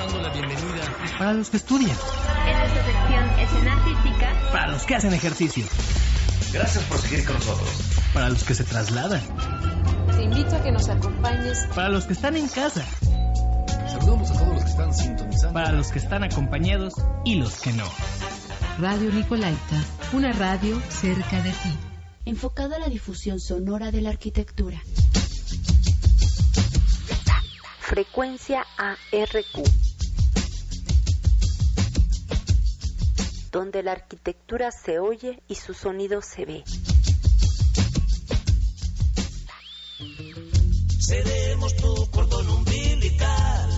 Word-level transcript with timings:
dando 0.00 0.22
la 0.22 0.30
bienvenida 0.30 0.96
para 1.18 1.34
los 1.34 1.50
que 1.50 1.58
estudian. 1.58 1.90
Esta 1.90 2.64
es 2.64 2.70
su 2.70 2.76
sección 2.76 3.38
escena 3.38 3.72
artística. 3.74 4.50
Para 4.50 4.68
los 4.68 4.82
que 4.84 4.94
hacen 4.94 5.12
ejercicio. 5.12 5.64
Gracias 6.52 6.84
por 6.84 6.98
seguir 6.98 7.26
con 7.26 7.34
nosotros. 7.34 7.70
Para 8.14 8.30
los 8.30 8.42
que 8.42 8.54
se 8.54 8.64
trasladan. 8.64 9.20
Te 10.16 10.22
invito 10.22 10.56
a 10.56 10.62
que 10.62 10.72
nos 10.72 10.88
acompañes. 10.88 11.66
Para 11.74 11.90
los 11.90 12.06
que 12.06 12.14
están 12.14 12.36
en 12.36 12.48
casa. 12.48 12.84
Saludamos 13.88 14.30
a 14.30 14.34
todos 14.34 14.54
los 14.54 14.64
que 14.64 14.70
están 14.70 14.94
sintonizando. 14.94 15.52
Para 15.52 15.72
los 15.72 15.88
que 15.92 15.98
están 15.98 16.24
acompañados 16.24 16.94
y 17.26 17.34
los 17.34 17.60
que 17.60 17.72
no. 17.72 17.84
Radio 18.78 19.12
Nicolaita, 19.12 19.84
una 20.14 20.32
radio 20.32 20.80
cerca 20.88 21.42
de 21.42 21.50
ti. 21.50 21.76
Enfocado 22.24 22.74
a 22.74 22.78
la 22.78 22.88
difusión 22.88 23.38
sonora 23.38 23.90
de 23.90 24.00
la 24.00 24.10
arquitectura. 24.10 24.80
Frecuencia 27.80 28.64
ARQ. 28.78 29.89
Donde 33.50 33.82
la 33.82 33.92
arquitectura 33.92 34.70
se 34.70 34.98
oye 34.98 35.42
y 35.48 35.56
su 35.56 35.74
sonido 35.74 36.22
se 36.22 36.44
ve. 36.44 36.64
Seremos 40.98 41.74
tu 41.76 42.10
cordón 42.10 42.48
umbilical, 42.48 43.70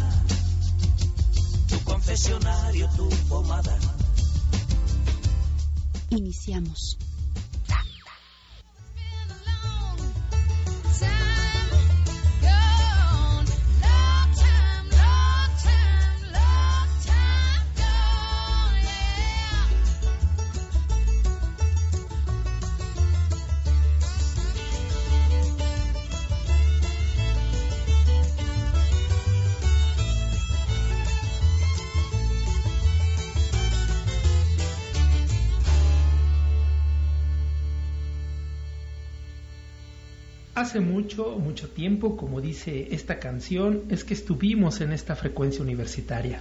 tu 1.69 1.79
confesionario, 1.85 2.89
tu 2.97 3.09
pomada. 3.29 3.79
Iniciamos. 6.11 6.99
Hace 40.73 40.81
mucho, 40.81 41.39
mucho 41.39 41.69
tiempo, 41.69 42.17
como 42.17 42.41
dice 42.41 42.89
esta 42.93 43.19
canción, 43.19 43.83
es 43.91 44.05
que 44.05 44.15
estuvimos 44.15 44.81
en 44.81 44.95
esta 44.95 45.15
frecuencia 45.15 45.61
universitaria, 45.61 46.41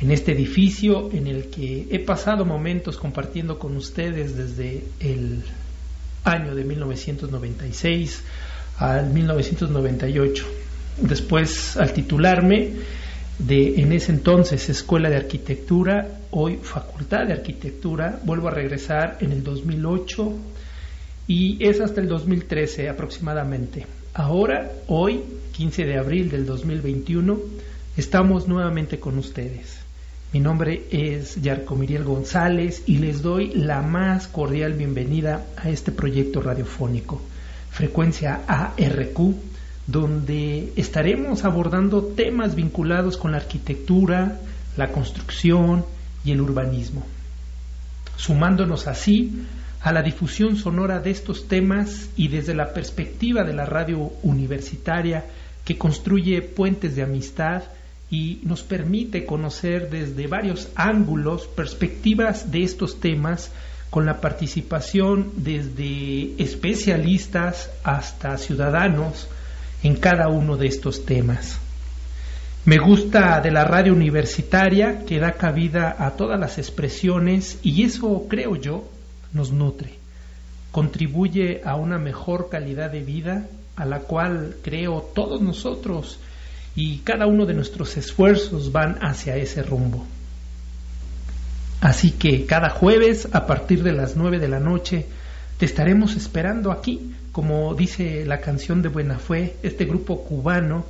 en 0.00 0.12
este 0.12 0.30
edificio 0.30 1.10
en 1.12 1.26
el 1.26 1.46
que 1.46 1.88
he 1.90 1.98
pasado 1.98 2.44
momentos 2.44 2.96
compartiendo 2.96 3.58
con 3.58 3.76
ustedes 3.76 4.36
desde 4.36 4.84
el 5.00 5.42
año 6.22 6.54
de 6.54 6.62
1996 6.62 8.22
al 8.76 9.10
1998. 9.10 10.46
Después, 10.98 11.76
al 11.78 11.92
titularme 11.92 12.74
de 13.40 13.80
en 13.80 13.90
ese 13.90 14.12
entonces 14.12 14.68
Escuela 14.68 15.10
de 15.10 15.16
Arquitectura, 15.16 16.20
hoy 16.30 16.60
Facultad 16.62 17.26
de 17.26 17.32
Arquitectura, 17.32 18.20
vuelvo 18.22 18.46
a 18.46 18.52
regresar 18.52 19.18
en 19.20 19.32
el 19.32 19.42
2008 19.42 20.32
y 21.28 21.58
es 21.60 21.80
hasta 21.80 22.00
el 22.00 22.08
2013 22.08 22.88
aproximadamente. 22.88 23.86
Ahora, 24.14 24.72
hoy, 24.88 25.20
15 25.52 25.84
de 25.84 25.98
abril 25.98 26.30
del 26.30 26.46
2021, 26.46 27.38
estamos 27.98 28.48
nuevamente 28.48 28.98
con 28.98 29.18
ustedes. 29.18 29.78
Mi 30.32 30.40
nombre 30.40 30.84
es 30.90 31.40
Yarco 31.40 31.76
Miriel 31.76 32.04
González 32.04 32.82
y 32.86 32.96
les 32.96 33.20
doy 33.20 33.52
la 33.52 33.82
más 33.82 34.26
cordial 34.26 34.72
bienvenida 34.72 35.44
a 35.56 35.68
este 35.68 35.92
proyecto 35.92 36.40
radiofónico, 36.40 37.20
Frecuencia 37.70 38.40
ARQ, 38.46 39.34
donde 39.86 40.72
estaremos 40.76 41.44
abordando 41.44 42.04
temas 42.04 42.54
vinculados 42.54 43.18
con 43.18 43.32
la 43.32 43.38
arquitectura, 43.38 44.38
la 44.78 44.92
construcción 44.92 45.84
y 46.24 46.32
el 46.32 46.40
urbanismo, 46.40 47.04
sumándonos 48.16 48.86
así 48.86 49.46
a 49.80 49.92
la 49.92 50.02
difusión 50.02 50.56
sonora 50.56 51.00
de 51.00 51.10
estos 51.10 51.46
temas 51.46 52.10
y 52.16 52.28
desde 52.28 52.54
la 52.54 52.72
perspectiva 52.72 53.44
de 53.44 53.54
la 53.54 53.64
radio 53.64 54.12
universitaria 54.22 55.24
que 55.64 55.78
construye 55.78 56.42
puentes 56.42 56.96
de 56.96 57.02
amistad 57.02 57.62
y 58.10 58.40
nos 58.42 58.62
permite 58.62 59.24
conocer 59.24 59.90
desde 59.90 60.26
varios 60.26 60.68
ángulos 60.74 61.46
perspectivas 61.46 62.50
de 62.50 62.62
estos 62.64 63.00
temas 63.00 63.52
con 63.90 64.06
la 64.06 64.20
participación 64.20 65.30
desde 65.36 66.42
especialistas 66.42 67.70
hasta 67.84 68.36
ciudadanos 68.38 69.28
en 69.82 69.96
cada 69.96 70.28
uno 70.28 70.56
de 70.56 70.66
estos 70.66 71.04
temas. 71.04 71.58
Me 72.64 72.78
gusta 72.78 73.40
de 73.40 73.50
la 73.50 73.64
radio 73.64 73.92
universitaria 73.92 75.04
que 75.06 75.20
da 75.20 75.32
cabida 75.32 75.96
a 75.98 76.16
todas 76.16 76.38
las 76.38 76.58
expresiones 76.58 77.58
y 77.62 77.84
eso 77.84 78.26
creo 78.28 78.56
yo 78.56 78.84
nos 79.32 79.52
nutre, 79.52 79.94
contribuye 80.72 81.62
a 81.64 81.76
una 81.76 81.98
mejor 81.98 82.48
calidad 82.48 82.90
de 82.90 83.02
vida 83.02 83.46
a 83.76 83.84
la 83.84 84.00
cual 84.00 84.56
creo 84.62 85.00
todos 85.14 85.40
nosotros 85.40 86.18
y 86.74 86.98
cada 86.98 87.26
uno 87.26 87.46
de 87.46 87.54
nuestros 87.54 87.96
esfuerzos 87.96 88.72
van 88.72 88.98
hacia 89.00 89.36
ese 89.36 89.62
rumbo. 89.62 90.04
Así 91.80 92.10
que 92.10 92.44
cada 92.44 92.70
jueves 92.70 93.28
a 93.32 93.46
partir 93.46 93.82
de 93.82 93.92
las 93.92 94.16
nueve 94.16 94.38
de 94.38 94.48
la 94.48 94.58
noche 94.58 95.06
te 95.58 95.64
estaremos 95.64 96.16
esperando 96.16 96.72
aquí, 96.72 97.14
como 97.32 97.74
dice 97.74 98.24
la 98.26 98.40
canción 98.40 98.82
de 98.82 98.88
Buena 98.88 99.18
Fue, 99.18 99.56
este 99.62 99.84
grupo 99.84 100.24
cubano, 100.24 100.84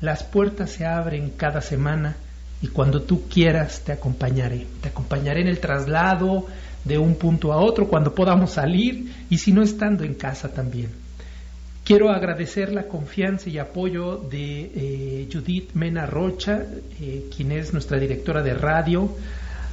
las 0.00 0.24
puertas 0.24 0.70
se 0.70 0.84
abren 0.84 1.30
cada 1.36 1.62
semana 1.62 2.16
y 2.60 2.68
cuando 2.68 3.02
tú 3.02 3.28
quieras 3.28 3.82
te 3.84 3.92
acompañaré. 3.92 4.66
Te 4.82 4.88
acompañaré 4.88 5.40
en 5.40 5.48
el 5.48 5.58
traslado, 5.58 6.46
de 6.86 6.98
un 6.98 7.16
punto 7.16 7.52
a 7.52 7.56
otro 7.56 7.88
cuando 7.88 8.14
podamos 8.14 8.52
salir 8.52 9.12
y 9.28 9.38
si 9.38 9.52
no 9.52 9.62
estando 9.62 10.04
en 10.04 10.14
casa 10.14 10.52
también. 10.52 10.90
Quiero 11.84 12.10
agradecer 12.10 12.72
la 12.72 12.84
confianza 12.84 13.48
y 13.48 13.58
apoyo 13.58 14.16
de 14.16 14.70
eh, 14.74 15.28
Judith 15.32 15.70
Mena 15.74 16.06
Rocha, 16.06 16.64
eh, 17.00 17.26
quien 17.34 17.52
es 17.52 17.72
nuestra 17.72 17.98
directora 17.98 18.42
de 18.42 18.54
radio, 18.54 19.08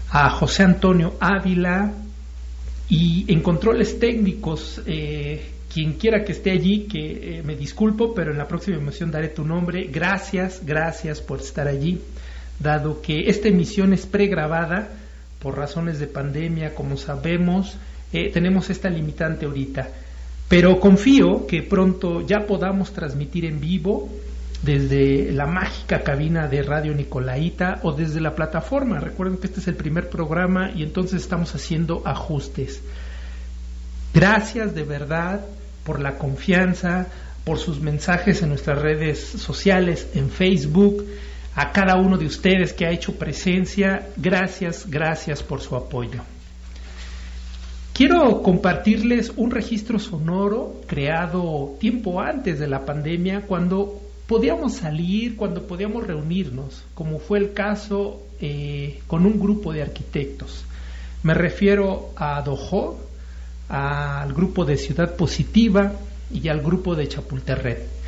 a 0.10 0.30
José 0.30 0.64
Antonio 0.64 1.16
Ávila 1.20 1.92
y 2.90 3.26
en 3.32 3.42
controles 3.42 4.00
técnicos, 4.00 4.82
eh, 4.86 5.44
quien 5.74 5.94
quiera 5.94 6.24
que 6.24 6.34
esté 6.34 6.52
allí, 6.52 6.82
que 6.82 7.42
me 7.44 7.56
disculpo, 7.56 8.14
pero 8.14 8.32
en 8.32 8.38
la 8.38 8.48
próxima 8.48 8.78
emisión 8.78 9.10
daré 9.10 9.30
tu 9.30 9.44
nombre. 9.44 9.90
Gracias, 9.92 10.62
gracias 10.64 11.20
por 11.20 11.40
estar 11.40 11.68
allí, 11.68 12.00
dado 12.60 13.02
que 13.02 13.28
esta 13.28 13.48
emisión 13.48 13.92
es 13.92 14.06
pregrabada 14.06 14.90
por 15.44 15.58
razones 15.58 16.00
de 16.00 16.08
pandemia, 16.08 16.74
como 16.74 16.96
sabemos, 16.96 17.78
eh, 18.14 18.32
tenemos 18.32 18.70
esta 18.70 18.90
limitante 18.90 19.46
ahorita. 19.46 19.90
Pero 20.48 20.80
confío 20.80 21.46
que 21.46 21.62
pronto 21.62 22.26
ya 22.26 22.46
podamos 22.48 22.94
transmitir 22.94 23.44
en 23.46 23.60
vivo 23.60 24.10
desde 24.62 25.34
la 25.34 25.46
mágica 25.46 26.04
cabina 26.04 26.48
de 26.48 26.64
Radio 26.64 26.94
Nicolaita 26.94 27.82
o 27.84 27.92
desde 27.92 28.22
la 28.22 28.34
plataforma. 28.34 29.00
Recuerden 29.00 29.38
que 29.38 29.48
este 29.48 29.60
es 29.60 29.68
el 29.68 29.76
primer 29.76 30.10
programa 30.10 30.72
y 30.74 30.84
entonces 30.84 31.22
estamos 31.22 31.54
haciendo 31.54 32.02
ajustes. 32.06 32.82
Gracias 34.14 34.74
de 34.74 34.84
verdad 34.84 35.42
por 35.84 36.00
la 36.00 36.18
confianza, 36.18 37.08
por 37.44 37.58
sus 37.58 37.82
mensajes 37.82 38.42
en 38.42 38.50
nuestras 38.50 38.82
redes 38.82 39.20
sociales, 39.20 40.08
en 40.14 40.30
Facebook 40.30 41.06
a 41.56 41.72
cada 41.72 41.96
uno 41.98 42.18
de 42.18 42.26
ustedes 42.26 42.74
que 42.74 42.86
ha 42.86 42.92
hecho 42.92 43.16
presencia. 43.16 44.08
Gracias, 44.18 44.90
gracias 44.90 45.44
por 45.44 45.62
su 45.62 45.76
apoyo. 45.76 46.22
Quiero 47.94 48.42
compartirles 48.42 49.32
un 49.36 49.52
registro 49.52 50.00
sonoro 50.00 50.82
creado 50.88 51.76
tiempo 51.80 52.22
antes 52.22 52.60
de 52.60 52.68
la 52.68 52.86
pandemia, 52.86 53.42
cuando 53.42 54.02
podíamos 54.26 54.74
salir, 54.74 55.36
cuando 55.36 55.68
podíamos 55.68 56.08
reunirnos, 56.08 56.84
como 56.96 57.20
fue 57.20 57.38
el 57.38 57.54
caso 57.54 58.24
eh, 58.42 59.00
con 59.06 59.28
un 59.28 59.40
grupo 59.40 59.72
de 59.74 59.84
arquitectos. 59.84 60.66
Me 61.22 61.36
refiero 61.36 62.10
a 62.16 62.42
Dojo, 62.42 63.00
al 63.70 64.34
grupo 64.34 64.66
de 64.66 64.78
Ciudad 64.78 65.16
Positiva 65.16 65.94
y 66.34 66.48
al 66.48 66.62
grupo 66.62 66.96
de 66.96 67.08
Chapultepec. 67.08 68.03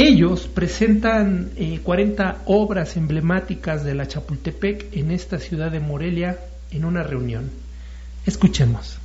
Ellos 0.00 0.46
presentan 0.46 1.50
40 1.82 2.30
eh, 2.30 2.34
obras 2.46 2.96
emblemáticas 2.96 3.82
de 3.82 3.96
la 3.96 4.06
Chapultepec 4.06 4.96
en 4.96 5.10
esta 5.10 5.40
ciudad 5.40 5.72
de 5.72 5.80
Morelia 5.80 6.38
en 6.70 6.84
una 6.84 7.02
reunión. 7.02 7.50
Escuchemos. 8.24 9.00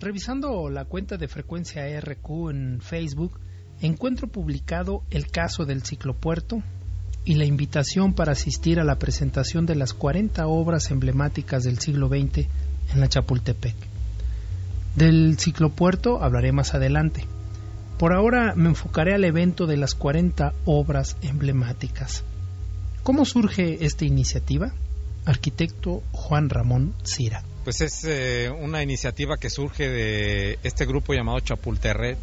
Revisando 0.00 0.68
la 0.68 0.84
cuenta 0.84 1.16
de 1.16 1.28
frecuencia 1.28 1.98
RQ 1.98 2.50
en 2.50 2.80
Facebook, 2.82 3.40
encuentro 3.80 4.28
publicado 4.28 5.04
el 5.08 5.28
caso 5.28 5.64
del 5.64 5.82
ciclopuerto 5.82 6.62
y 7.24 7.34
la 7.34 7.44
invitación 7.44 8.14
para 8.14 8.32
asistir 8.32 8.80
a 8.80 8.84
la 8.84 8.98
presentación 8.98 9.66
de 9.66 9.76
las 9.76 9.94
40 9.94 10.46
obras 10.46 10.90
emblemáticas 10.90 11.62
del 11.62 11.78
siglo 11.78 12.08
XX 12.08 12.46
en 12.92 13.00
la 13.00 13.08
Chapultepec. 13.08 13.76
Del 14.96 15.38
ciclopuerto 15.38 16.22
hablaré 16.22 16.52
más 16.52 16.74
adelante. 16.74 17.24
Por 17.98 18.12
ahora 18.12 18.54
me 18.56 18.68
enfocaré 18.68 19.14
al 19.14 19.24
evento 19.24 19.66
de 19.66 19.76
las 19.76 19.94
40 19.94 20.52
obras 20.64 21.16
emblemáticas. 21.22 22.24
¿Cómo 23.02 23.24
surge 23.24 23.84
esta 23.84 24.04
iniciativa? 24.04 24.72
Arquitecto 25.24 26.02
Juan 26.12 26.50
Ramón 26.50 26.94
Cira. 27.04 27.44
Pues 27.64 27.80
es 27.80 28.04
eh, 28.04 28.50
una 28.50 28.82
iniciativa 28.82 29.36
que 29.36 29.50
surge 29.50 29.88
de 29.88 30.58
este 30.64 30.84
grupo 30.84 31.14
llamado 31.14 31.38
Chapulterred, 31.40 32.18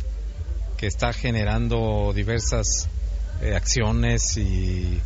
que 0.78 0.88
está 0.88 1.14
generando 1.14 2.12
diversas 2.14 2.90
eh, 3.42 3.56
acciones 3.56 4.38
y 4.38 5.00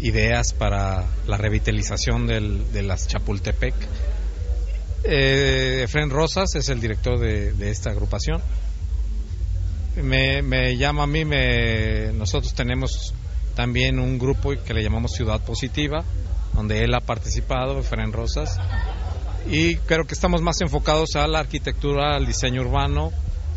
ideas 0.00 0.52
para 0.52 1.04
la 1.26 1.36
revitalización 1.36 2.26
del, 2.26 2.70
de 2.72 2.82
las 2.82 3.08
Chapultepec. 3.08 3.74
Eh, 5.04 5.82
Efren 5.84 6.10
Rosas 6.10 6.54
es 6.54 6.68
el 6.68 6.80
director 6.80 7.18
de, 7.18 7.70
esta 7.70 7.90
agrupación. 7.90 8.42
Me, 10.02 10.42
me, 10.42 10.76
llama 10.76 11.04
a 11.04 11.06
mí, 11.06 11.24
me, 11.24 12.12
nosotros 12.12 12.52
tenemos 12.54 13.14
también 13.54 13.98
un 13.98 14.18
grupo 14.18 14.50
que 14.62 14.74
le 14.74 14.82
llamamos 14.82 15.12
Ciudad 15.12 15.40
Positiva, 15.40 16.04
donde 16.52 16.84
él 16.84 16.92
ha 16.94 17.00
participado, 17.00 17.78
Efren 17.78 18.12
Rosas, 18.12 18.58
y 19.48 19.76
creo 19.76 20.04
que 20.04 20.14
estamos 20.14 20.42
más 20.42 20.60
enfocados 20.60 21.16
a 21.16 21.26
la 21.26 21.38
arquitectura, 21.38 22.16
al 22.16 22.26
diseño 22.26 22.60
urbano, 22.62 23.12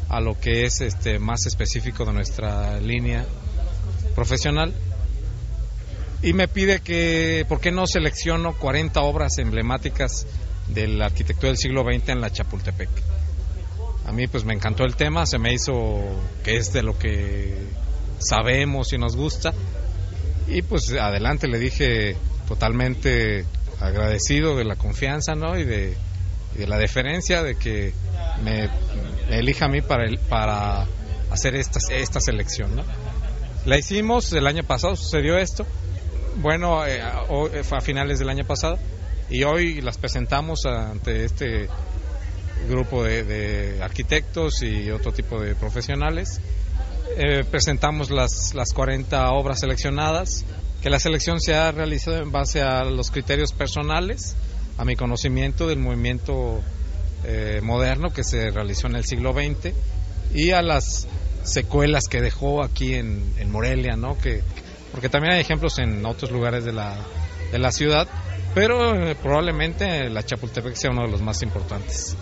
a 0.07 0.21
lo 0.21 0.39
que 0.39 0.65
es 0.65 0.81
este 0.81 1.19
más 1.19 1.45
específico 1.45 2.05
de 2.05 2.13
nuestra 2.13 2.79
línea 2.79 3.25
profesional. 4.19 4.73
Y 6.21 6.33
me 6.33 6.49
pide 6.49 6.81
que, 6.81 7.45
¿por 7.47 7.61
qué 7.61 7.71
no 7.71 7.87
selecciono 7.87 8.57
40 8.57 8.99
obras 8.99 9.37
emblemáticas 9.37 10.27
de 10.67 10.89
la 10.89 11.05
arquitectura 11.05 11.47
del 11.47 11.57
siglo 11.57 11.83
XX 11.83 12.09
en 12.09 12.19
la 12.19 12.29
Chapultepec? 12.29 12.89
A 14.05 14.11
mí 14.11 14.27
pues 14.27 14.43
me 14.43 14.53
encantó 14.53 14.83
el 14.83 14.97
tema, 14.97 15.25
se 15.25 15.37
me 15.37 15.53
hizo 15.53 16.01
que 16.43 16.57
es 16.57 16.73
de 16.73 16.83
lo 16.83 16.99
que 16.99 17.55
sabemos 18.17 18.91
y 18.91 18.97
nos 18.97 19.15
gusta. 19.15 19.53
Y 20.49 20.63
pues 20.63 20.91
adelante 20.91 21.47
le 21.47 21.57
dije 21.57 22.17
totalmente 22.45 23.45
agradecido 23.79 24.57
de 24.57 24.65
la 24.65 24.75
confianza 24.75 25.35
¿no? 25.35 25.57
y, 25.57 25.63
de, 25.63 25.95
la 26.67 26.77
deferencia 26.77 27.41
de 27.41 27.55
que 27.55 27.93
me, 28.43 28.69
elija 29.29 29.65
a 29.65 29.69
mí 29.69 29.79
para, 29.79 30.03
el, 30.03 30.19
para 30.19 30.85
hacer 31.31 31.55
esta, 31.55 31.79
esta 31.93 32.19
selección. 32.19 32.83
La 33.65 33.77
hicimos 33.77 34.31
el 34.33 34.47
año 34.47 34.63
pasado, 34.63 34.95
sucedió 34.95 35.37
esto. 35.37 35.65
Bueno, 36.37 36.85
eh, 36.85 37.01
fue 37.63 37.77
a 37.77 37.81
finales 37.81 38.19
del 38.19 38.29
año 38.29 38.45
pasado 38.45 38.79
y 39.29 39.43
hoy 39.43 39.81
las 39.81 39.97
presentamos 39.97 40.65
ante 40.65 41.25
este 41.25 41.67
grupo 42.69 43.03
de, 43.03 43.23
de 43.23 43.83
arquitectos 43.83 44.61
y 44.63 44.89
otro 44.91 45.11
tipo 45.11 45.41
de 45.41 45.55
profesionales. 45.55 46.39
Eh, 47.17 47.43
presentamos 47.43 48.11
las, 48.11 48.53
las 48.53 48.71
40 48.73 49.31
obras 49.31 49.59
seleccionadas, 49.59 50.45
que 50.81 50.89
la 50.89 50.99
selección 50.99 51.41
se 51.41 51.55
ha 51.55 51.71
realizado 51.71 52.17
en 52.17 52.31
base 52.31 52.61
a 52.61 52.85
los 52.85 53.11
criterios 53.11 53.51
personales, 53.51 54.35
a 54.77 54.85
mi 54.85 54.95
conocimiento 54.95 55.67
del 55.67 55.79
movimiento 55.79 56.61
eh, 57.25 57.59
moderno 57.61 58.11
que 58.13 58.23
se 58.23 58.51
realizó 58.51 58.87
en 58.87 58.95
el 58.95 59.05
siglo 59.05 59.33
XX 59.33 59.73
y 60.33 60.51
a 60.51 60.61
las 60.61 61.07
secuelas 61.51 62.05
que 62.09 62.21
dejó 62.21 62.63
aquí 62.63 62.95
en, 62.95 63.33
en, 63.37 63.51
Morelia, 63.51 63.95
¿no? 63.95 64.17
Que, 64.17 64.41
porque 64.91 65.09
también 65.09 65.33
hay 65.33 65.41
ejemplos 65.41 65.79
en 65.79 66.05
otros 66.05 66.31
lugares 66.31 66.65
de 66.65 66.73
la, 66.73 66.97
de 67.51 67.59
la 67.59 67.71
ciudad, 67.71 68.07
pero 68.53 68.95
eh, 68.95 69.15
probablemente 69.15 70.09
la 70.09 70.23
Chapultepec 70.23 70.75
sea 70.75 70.91
uno 70.91 71.03
de 71.03 71.11
los 71.11 71.21
más 71.21 71.41
importantes. 71.41 72.15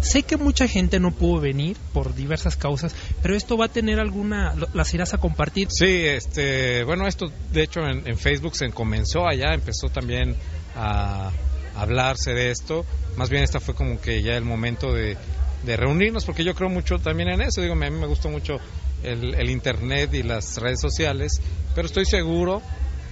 Sé 0.00 0.22
que 0.22 0.36
mucha 0.36 0.68
gente 0.68 1.00
no 1.00 1.12
pudo 1.12 1.40
venir 1.40 1.76
por 1.92 2.14
diversas 2.14 2.56
causas, 2.56 2.94
pero 3.22 3.34
esto 3.34 3.56
va 3.56 3.66
a 3.66 3.68
tener 3.68 3.98
alguna, 3.98 4.54
las 4.74 4.92
irás 4.92 5.14
a 5.14 5.18
compartir. 5.18 5.68
Sí, 5.70 6.04
este, 6.04 6.84
bueno, 6.84 7.06
esto 7.06 7.26
de 7.52 7.62
hecho 7.62 7.80
en, 7.80 8.06
en 8.06 8.18
Facebook 8.18 8.54
se 8.54 8.68
comenzó 8.70 9.26
allá, 9.26 9.54
empezó 9.54 9.88
también 9.88 10.36
a 10.76 11.30
hablarse 11.76 12.34
de 12.34 12.50
esto. 12.50 12.84
Más 13.16 13.30
bien 13.30 13.42
esta 13.42 13.60
fue 13.60 13.74
como 13.74 14.00
que 14.00 14.22
ya 14.22 14.36
el 14.36 14.44
momento 14.44 14.92
de, 14.92 15.16
de 15.64 15.76
reunirnos, 15.76 16.24
porque 16.24 16.44
yo 16.44 16.54
creo 16.54 16.68
mucho 16.68 16.98
también 16.98 17.28
en 17.30 17.40
eso. 17.40 17.60
Digo, 17.60 17.74
a 17.74 17.76
mí 17.76 17.90
me 17.90 18.06
gustó 18.06 18.28
mucho 18.28 18.58
el, 19.02 19.50
Internet 19.50 20.14
y 20.14 20.22
las 20.22 20.56
redes 20.58 20.80
sociales, 20.80 21.40
pero 21.74 21.86
estoy 21.86 22.04
seguro 22.04 22.62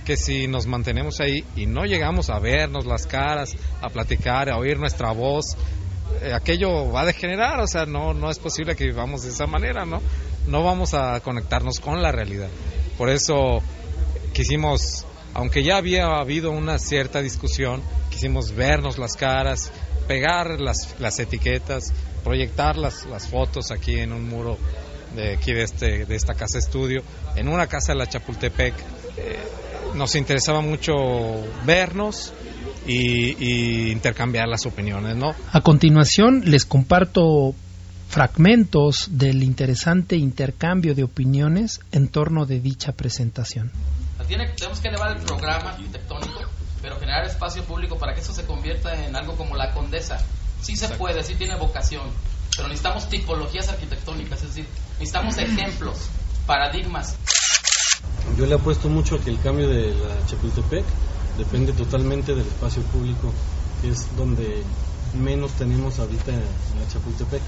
que 0.05 0.17
si 0.17 0.49
nos 0.49 0.67
mantenemos 0.67 1.21
ahí 1.21 1.45
y 1.55 1.67
no 1.67 1.85
llegamos 1.85 2.31
a 2.31 2.39
vernos 2.39 2.87
las 2.87 3.07
caras, 3.07 3.55
a 3.81 3.89
platicar, 3.89 4.51
a 4.51 4.57
oír 4.57 4.79
nuestra 4.79 5.13
voz, 5.13 5.57
eh, 6.23 6.33
aquello 6.33 6.91
va 6.91 7.03
a 7.03 7.07
degenerar, 7.07 7.61
o 7.61 7.67
sea, 7.67 7.87
no, 7.87 8.13
no 8.13 8.31
es 8.31 8.39
posible 8.39 8.75
que 8.75 8.85
vivamos 8.85 9.23
de 9.23 9.31
esa 9.31 9.47
manera, 9.47 9.85
¿no? 9.85 10.03
No 10.47 10.65
vamos 10.65 10.95
a 10.95 11.21
conectarnos 11.21 11.79
con 11.79 12.03
la 12.03 12.11
realidad. 12.11 12.49
Por 12.99 13.11
eso 13.11 13.63
quisimos, 14.33 15.07
aunque 15.35 15.63
ya 15.63 15.77
había 15.77 16.07
habido 16.07 16.51
una 16.51 16.79
cierta 16.79 17.23
discusión, 17.23 17.81
quisimos 18.11 18.53
vernos 18.53 18.99
las 18.99 19.15
caras, 19.15 19.71
pegar 20.09 20.61
las, 20.61 20.97
las 20.99 21.19
etiquetas, 21.21 21.93
proyectar 22.23 22.77
las, 22.77 23.07
las 23.07 23.29
fotos 23.29 23.71
aquí 23.71 23.97
en 23.99 24.13
un 24.13 24.29
muro 24.29 24.59
de 25.15 25.35
aquí 25.35 25.53
de, 25.53 25.63
este, 25.63 26.07
de 26.07 26.15
esta 26.15 26.35
casa 26.35 26.59
estudio, 26.59 27.03
en 27.37 27.49
una 27.49 27.67
casa 27.67 27.93
de 27.93 27.99
la 27.99 28.07
Chapultepec. 28.07 28.75
Eh, 29.17 29.39
nos 29.95 30.15
interesaba 30.15 30.63
mucho 30.63 30.95
vernos 31.65 32.33
y, 32.87 33.37
y, 33.39 33.91
intercambiar 33.91 34.49
las 34.49 34.65
opiniones, 34.65 35.17
¿no? 35.17 35.35
A 35.53 35.61
continuación 35.61 36.43
les 36.47 36.65
comparto 36.65 37.55
fragmentos 38.09 39.09
del 39.11 39.43
interesante 39.43 40.17
intercambio 40.17 40.95
de 40.95 41.03
opiniones 41.03 41.81
en 41.93 42.09
torno 42.09 42.45
de 42.45 42.61
dicha 42.61 42.93
presentación. 42.93 43.71
Tiene, 44.29 44.49
tenemos 44.57 44.81
que 44.81 44.89
elevar 44.89 45.17
el 45.17 45.23
programa 45.23 45.71
arquitectónico, 45.71 46.43
pero 46.81 46.99
generar 46.99 47.25
espacio 47.25 47.65
público 47.65 47.99
para 47.99 48.15
que 48.15 48.21
eso 48.21 48.33
se 48.33 48.45
convierta 48.45 48.95
en 49.07 49.17
algo 49.17 49.35
como 49.37 49.57
la 49.57 49.73
condesa. 49.73 50.19
Sí 50.63 50.77
se 50.77 50.85
Exacto. 50.85 50.99
puede, 50.99 51.23
sí 51.25 51.35
tiene 51.35 51.57
vocación, 51.57 52.09
pero 52.57 52.69
necesitamos 52.69 53.09
tipologías 53.09 53.69
arquitectónicas, 53.69 54.43
es 54.43 54.49
decir, 54.49 54.67
necesitamos 54.93 55.37
ejemplos, 55.39 55.97
paradigmas. 56.47 57.17
Yo 58.39 58.47
le 58.47 58.55
apuesto 58.55 58.89
mucho 58.89 59.17
a 59.17 59.21
que 59.21 59.31
el 59.31 59.41
cambio 59.41 59.69
de 59.69 59.95
la 59.95 60.27
Chapultepec 60.27 60.85
depende 61.37 61.73
totalmente 61.73 62.35
del 62.35 62.47
espacio 62.47 62.83
público, 62.85 63.33
que 63.81 63.91
es 63.91 64.07
donde 64.17 64.63
menos 65.21 65.53
tenemos 65.53 65.99
ahorita 65.99 66.33
en 66.33 66.41
la 66.41 66.89
Chapultepec. 66.93 67.43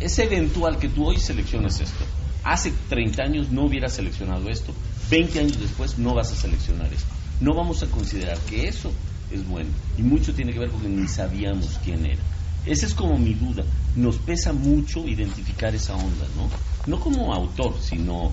Es 0.00 0.18
eventual 0.18 0.78
que 0.78 0.88
tú 0.88 1.06
hoy 1.06 1.18
selecciones 1.18 1.80
esto. 1.80 2.04
Hace 2.42 2.72
30 2.90 3.22
años 3.22 3.50
no 3.50 3.64
hubieras 3.64 3.94
seleccionado 3.94 4.50
esto. 4.50 4.74
20 5.10 5.40
años 5.40 5.58
después 5.60 5.96
no 5.98 6.14
vas 6.14 6.30
a 6.32 6.36
seleccionar 6.36 6.92
esto. 6.92 7.08
No 7.40 7.54
vamos 7.54 7.82
a 7.82 7.86
considerar 7.86 8.36
que 8.40 8.68
eso 8.68 8.92
es 9.34 9.46
bueno. 9.46 9.70
Y 9.98 10.02
mucho 10.02 10.34
tiene 10.34 10.52
que 10.52 10.58
ver 10.58 10.70
con 10.70 10.80
que 10.80 10.88
ni 10.88 11.08
sabíamos 11.08 11.78
quién 11.84 12.04
era. 12.06 12.22
Esa 12.66 12.86
es 12.86 12.94
como 12.94 13.18
mi 13.18 13.34
duda. 13.34 13.64
Nos 13.96 14.16
pesa 14.16 14.52
mucho 14.52 15.06
identificar 15.06 15.74
esa 15.74 15.94
onda, 15.94 16.26
¿no? 16.36 16.48
No 16.86 17.00
como 17.00 17.34
autor, 17.34 17.76
sino 17.80 18.32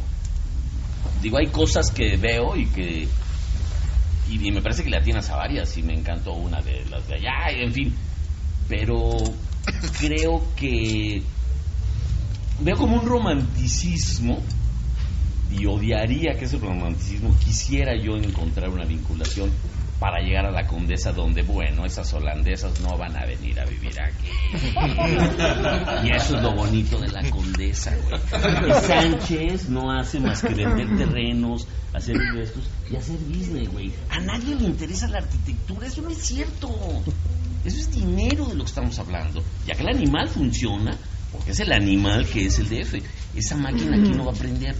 digo, 1.21 1.37
hay 1.37 1.47
cosas 1.47 1.91
que 1.91 2.17
veo 2.17 2.55
y 2.55 2.65
que. 2.67 3.07
Y, 4.29 4.51
me 4.51 4.61
parece 4.61 4.83
que 4.83 4.89
le 4.89 4.97
atinas 4.97 5.29
a 5.29 5.35
varias 5.35 5.77
y 5.77 5.83
me 5.83 5.93
encantó 5.93 6.33
una 6.33 6.61
de 6.61 6.85
las 6.89 7.05
de 7.07 7.15
allá, 7.15 7.49
en 7.49 7.73
fin. 7.73 7.93
Pero 8.67 9.17
creo 9.99 10.43
que. 10.55 11.21
Veo 12.61 12.77
como 12.77 12.99
un 12.99 13.05
romanticismo 13.05 14.39
y 15.51 15.65
odiaría 15.65 16.37
que 16.37 16.45
ese 16.45 16.57
romanticismo 16.57 17.35
quisiera 17.43 17.93
yo 17.97 18.15
encontrar 18.15 18.69
una 18.69 18.85
vinculación 18.85 19.51
para 20.01 20.19
llegar 20.19 20.47
a 20.47 20.51
la 20.51 20.65
condesa 20.65 21.11
donde, 21.11 21.43
bueno, 21.43 21.85
esas 21.85 22.11
holandesas 22.11 22.81
no 22.81 22.97
van 22.97 23.15
a 23.15 23.23
venir 23.23 23.59
a 23.59 23.65
vivir 23.65 23.93
aquí. 24.01 24.31
Y 26.07 26.09
eso 26.09 26.37
es 26.37 26.41
lo 26.41 26.55
bonito 26.55 26.99
de 26.99 27.07
la 27.09 27.21
condesa, 27.29 27.95
güey. 27.97 28.19
Y 28.67 28.73
Sánchez 28.81 29.69
no 29.69 29.91
hace 29.91 30.19
más 30.19 30.41
que 30.41 30.55
vender 30.55 30.97
terrenos, 30.97 31.67
hacer 31.93 32.15
estos 32.41 32.63
y 32.89 32.95
hacer 32.95 33.17
business, 33.19 33.71
güey. 33.71 33.93
A 34.09 34.19
nadie 34.21 34.55
le 34.55 34.65
interesa 34.65 35.07
la 35.07 35.19
arquitectura, 35.19 35.85
eso 35.85 36.01
no 36.01 36.09
es 36.09 36.17
cierto. 36.17 36.69
Eso 37.63 37.77
es 37.77 37.91
dinero 37.91 38.45
de 38.47 38.55
lo 38.55 38.63
que 38.63 38.69
estamos 38.69 38.97
hablando. 38.97 39.43
Ya 39.67 39.75
que 39.75 39.83
el 39.83 39.89
animal 39.89 40.27
funciona, 40.29 40.97
porque 41.31 41.51
es 41.51 41.59
el 41.59 41.71
animal 41.71 42.25
que 42.25 42.47
es 42.47 42.57
el 42.57 42.69
DF. 42.69 42.95
Esa 43.35 43.55
máquina 43.55 43.97
aquí 43.97 44.17
no 44.17 44.25
va 44.25 44.31
a 44.31 44.35
prender. 44.35 44.75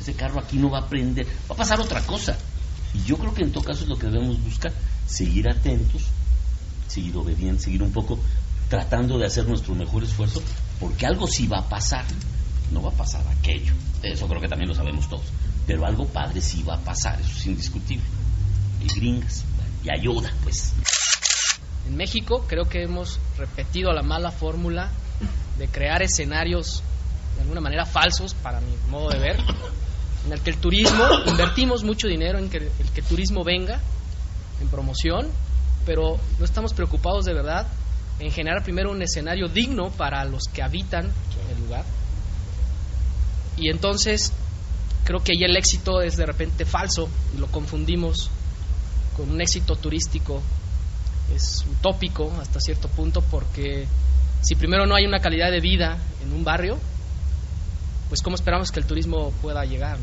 Ese 0.00 0.14
carro 0.14 0.40
aquí 0.40 0.56
no 0.56 0.68
va 0.68 0.80
a 0.80 0.88
prender. 0.88 1.26
Va 1.48 1.54
a 1.54 1.58
pasar 1.58 1.78
otra 1.78 2.00
cosa. 2.00 2.36
Y 2.94 3.02
yo 3.04 3.16
creo 3.16 3.34
que 3.34 3.42
en 3.42 3.52
todo 3.52 3.64
caso 3.64 3.82
es 3.82 3.88
lo 3.88 3.98
que 3.98 4.06
debemos 4.06 4.42
buscar, 4.42 4.72
seguir 5.06 5.48
atentos 5.48 6.02
seguir 6.90 7.16
obedientes, 7.16 7.64
seguir 7.64 7.82
un 7.82 7.92
poco 7.92 8.18
tratando 8.68 9.18
de 9.18 9.26
hacer 9.26 9.46
nuestro 9.46 9.74
mejor 9.74 10.04
esfuerzo, 10.04 10.42
porque 10.78 11.06
algo 11.06 11.26
sí 11.26 11.46
va 11.46 11.58
a 11.58 11.68
pasar, 11.68 12.04
no 12.72 12.82
va 12.82 12.90
a 12.90 12.94
pasar 12.94 13.24
aquello, 13.28 13.72
eso 14.02 14.26
creo 14.28 14.40
que 14.40 14.48
también 14.48 14.68
lo 14.68 14.74
sabemos 14.74 15.08
todos, 15.08 15.26
pero 15.66 15.86
algo 15.86 16.06
padre 16.06 16.40
sí 16.40 16.62
va 16.62 16.74
a 16.74 16.80
pasar, 16.80 17.20
eso 17.20 17.30
es 17.36 17.46
indiscutible. 17.46 18.04
Y 18.82 18.86
gringas, 18.98 19.44
y 19.84 19.90
ayuda, 19.90 20.32
pues. 20.42 20.72
En 21.86 21.96
México 21.96 22.44
creo 22.48 22.64
que 22.64 22.82
hemos 22.82 23.18
repetido 23.36 23.92
la 23.92 24.02
mala 24.02 24.30
fórmula 24.30 24.90
de 25.58 25.68
crear 25.68 26.02
escenarios 26.02 26.82
de 27.36 27.42
alguna 27.42 27.60
manera 27.60 27.84
falsos, 27.86 28.34
para 28.34 28.60
mi 28.60 28.74
modo 28.88 29.10
de 29.10 29.18
ver, 29.18 29.36
en 30.26 30.32
el 30.32 30.40
que 30.40 30.50
el 30.50 30.58
turismo, 30.58 31.04
invertimos 31.26 31.84
mucho 31.84 32.08
dinero 32.08 32.38
en 32.38 32.48
que 32.50 32.58
el, 32.58 32.70
que 32.94 33.00
el 33.00 33.06
turismo 33.06 33.44
venga, 33.44 33.80
en 34.60 34.68
promoción, 34.68 35.28
pero 35.86 36.18
no 36.38 36.44
estamos 36.44 36.74
preocupados 36.74 37.24
de 37.24 37.34
verdad 37.34 37.66
en 38.20 38.30
generar 38.30 38.62
primero 38.62 38.90
un 38.90 39.02
escenario 39.02 39.48
digno 39.48 39.90
para 39.90 40.24
los 40.24 40.44
que 40.52 40.62
habitan 40.62 41.10
el 41.50 41.62
lugar. 41.62 41.84
Y 43.56 43.70
entonces 43.70 44.32
creo 45.04 45.20
que 45.20 45.32
ahí 45.32 45.42
el 45.42 45.56
éxito 45.56 46.02
es 46.02 46.16
de 46.16 46.26
repente 46.26 46.64
falso 46.64 47.08
y 47.34 47.38
lo 47.38 47.46
confundimos 47.48 48.30
con 49.16 49.30
un 49.30 49.40
éxito 49.40 49.74
turístico. 49.76 50.42
Es 51.34 51.64
utópico 51.70 52.32
hasta 52.40 52.60
cierto 52.60 52.88
punto 52.88 53.22
porque 53.22 53.86
si 54.42 54.54
primero 54.54 54.86
no 54.86 54.94
hay 54.94 55.06
una 55.06 55.20
calidad 55.20 55.50
de 55.50 55.60
vida 55.60 55.98
en 56.22 56.32
un 56.32 56.44
barrio, 56.44 56.78
pues 58.10 58.20
cómo 58.20 58.36
esperamos 58.36 58.70
que 58.70 58.80
el 58.80 58.86
turismo 58.86 59.32
pueda 59.40 59.64
llegar. 59.64 59.96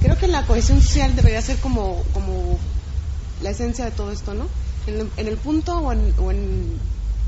Creo 0.00 0.16
que 0.16 0.28
la 0.28 0.46
cohesión 0.46 0.80
social 0.80 1.16
debería 1.16 1.42
ser 1.42 1.56
como, 1.56 2.04
como 2.14 2.56
la 3.42 3.50
esencia 3.50 3.86
de 3.86 3.90
todo 3.90 4.12
esto, 4.12 4.34
¿no? 4.34 4.46
En, 4.86 5.10
el 5.16 5.36
punto 5.36 5.78
o, 5.78 5.92
en, 5.92 6.78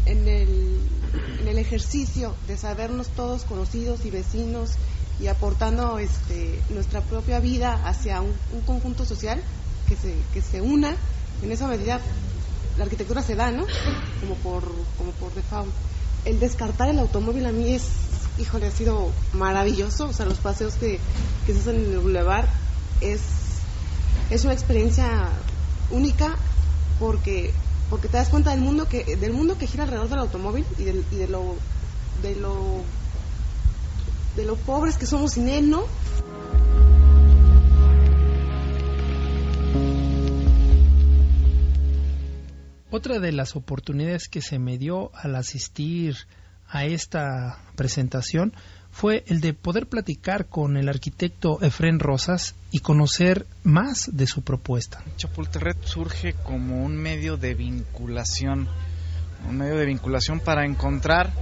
en, 0.06 0.28
el, 0.28 0.80
en 1.40 1.48
el 1.48 1.58
ejercicio 1.58 2.34
de 2.46 2.56
sabernos 2.56 3.08
todos 3.08 3.42
conocidos 3.44 4.04
y 4.04 4.10
vecinos 4.10 4.76
y 5.20 5.26
aportando 5.26 5.98
este, 5.98 6.62
nuestra 6.70 7.00
propia 7.02 7.40
vida 7.40 7.80
hacia 7.84 8.20
un, 8.22 8.32
conjunto 8.66 9.04
social 9.04 9.42
que 9.88 9.96
se, 9.96 10.14
que 10.32 10.40
se 10.40 10.60
una, 10.60 10.94
en 11.42 11.52
esa 11.52 11.66
medida 11.66 12.00
la 12.78 12.84
arquitectura 12.84 13.22
se 13.22 13.34
da, 13.34 13.50
¿no? 13.50 13.66
Como 14.20 14.34
por, 14.36 14.62
como 14.96 15.10
por 15.12 15.34
default. 15.34 15.72
El 16.24 16.38
descartar 16.40 16.88
el 16.88 16.98
automóvil 16.98 17.44
a 17.46 17.52
mí 17.52 17.74
es, 17.74 17.82
híjole, 18.38 18.66
ha 18.66 18.70
sido 18.70 19.10
maravilloso. 19.32 20.08
O 20.08 20.12
sea, 20.12 20.26
los 20.26 20.38
paseos 20.38 20.74
que, 20.74 20.98
que 21.46 21.52
se 21.52 21.60
hacen 21.60 21.76
en 21.76 21.92
el 21.92 21.98
boulevard 21.98 22.46
es, 23.00 23.20
es 24.30 24.44
una 24.44 24.52
experiencia 24.52 25.28
única 25.90 26.36
porque 26.98 27.52
porque 27.88 28.06
te 28.06 28.18
das 28.18 28.28
cuenta 28.28 28.52
del 28.52 28.60
mundo 28.60 28.86
que 28.86 29.16
del 29.16 29.32
mundo 29.32 29.58
que 29.58 29.66
gira 29.66 29.82
alrededor 29.82 30.08
del 30.08 30.20
automóvil 30.20 30.64
y, 30.78 30.82
y 30.82 31.18
de 31.18 31.26
lo 31.26 31.56
de 32.22 32.36
lo 32.36 32.82
de 34.36 34.44
lo 34.44 34.54
pobres 34.54 34.96
que 34.96 35.06
somos 35.06 35.32
sin 35.32 35.48
él, 35.48 35.70
¿no? 35.70 35.84
Otra 42.92 43.20
de 43.20 43.32
las 43.32 43.54
oportunidades 43.54 44.28
que 44.28 44.42
se 44.42 44.58
me 44.58 44.76
dio 44.76 45.10
al 45.14 45.36
asistir 45.36 46.16
a 46.70 46.84
esta 46.84 47.58
presentación 47.76 48.52
fue 48.90 49.24
el 49.28 49.40
de 49.40 49.54
poder 49.54 49.86
platicar 49.86 50.46
con 50.46 50.76
el 50.76 50.88
arquitecto 50.88 51.60
Efren 51.62 52.00
Rosas 52.00 52.54
y 52.70 52.80
conocer 52.80 53.46
más 53.62 54.10
de 54.12 54.26
su 54.26 54.42
propuesta. 54.42 55.02
Chapultepec 55.16 55.82
surge 55.84 56.34
como 56.34 56.84
un 56.84 56.96
medio 56.96 57.36
de 57.36 57.54
vinculación, 57.54 58.68
un 59.48 59.58
medio 59.58 59.76
de 59.76 59.86
vinculación 59.86 60.40
para 60.40 60.66
encontrar 60.66 61.32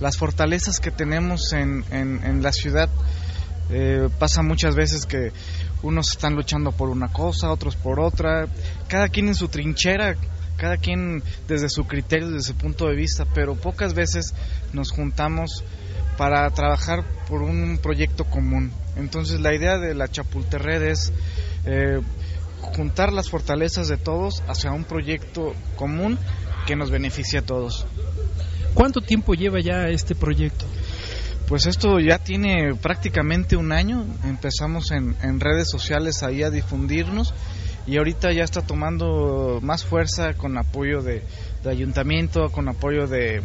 las 0.00 0.16
fortalezas 0.16 0.80
que 0.80 0.90
tenemos 0.90 1.52
en, 1.52 1.84
en, 1.90 2.42
la 2.42 2.52
ciudad. 2.52 2.88
Eh, 3.70 4.08
pasa 4.18 4.42
muchas 4.42 4.74
veces 4.74 5.06
que 5.06 5.32
unos 5.82 6.10
están 6.10 6.34
luchando 6.34 6.72
por 6.72 6.88
una 6.88 7.08
cosa, 7.08 7.50
otros 7.50 7.76
por 7.76 8.00
otra, 8.00 8.46
cada 8.88 9.08
quien 9.08 9.28
en 9.28 9.34
su 9.34 9.48
trinchera, 9.48 10.16
cada 10.58 10.76
quien 10.76 11.22
desde 11.46 11.70
su 11.70 11.86
criterio, 11.86 12.28
desde 12.28 12.48
su 12.48 12.54
punto 12.56 12.88
de 12.88 12.96
vista, 12.96 13.24
pero 13.34 13.54
pocas 13.54 13.94
veces 13.94 14.34
nos 14.74 14.90
juntamos 14.90 15.64
para 16.18 16.50
trabajar 16.50 17.04
por 17.28 17.42
un 17.42 17.78
proyecto 17.80 18.24
común. 18.24 18.72
Entonces 18.96 19.40
la 19.40 19.54
idea 19.54 19.78
de 19.78 19.94
la 19.94 20.08
Chapulterred 20.08 20.82
es 20.82 21.12
eh, 21.64 22.00
juntar 22.60 23.12
las 23.12 23.30
fortalezas 23.30 23.88
de 23.88 23.96
todos 23.96 24.42
hacia 24.48 24.72
un 24.72 24.84
proyecto 24.84 25.54
común 25.76 26.18
que 26.66 26.76
nos 26.76 26.90
beneficie 26.90 27.38
a 27.38 27.42
todos. 27.42 27.86
¿Cuánto 28.74 29.00
tiempo 29.00 29.34
lleva 29.34 29.60
ya 29.60 29.88
este 29.88 30.14
proyecto? 30.14 30.66
Pues 31.48 31.66
esto 31.66 31.98
ya 31.98 32.18
tiene 32.18 32.74
prácticamente 32.74 33.56
un 33.56 33.72
año. 33.72 34.04
Empezamos 34.24 34.90
en, 34.90 35.40
redes 35.40 35.70
sociales 35.70 36.22
ahí 36.22 36.42
a 36.42 36.50
difundirnos 36.50 37.32
y 37.88 37.96
ahorita 37.96 38.32
ya 38.32 38.44
está 38.44 38.60
tomando 38.60 39.60
más 39.62 39.84
fuerza 39.84 40.34
con 40.34 40.58
apoyo 40.58 41.00
de 41.02 41.22
ayuntamiento, 41.64 42.50
con 42.50 42.68
apoyo 42.68 43.06
de, 43.06 43.42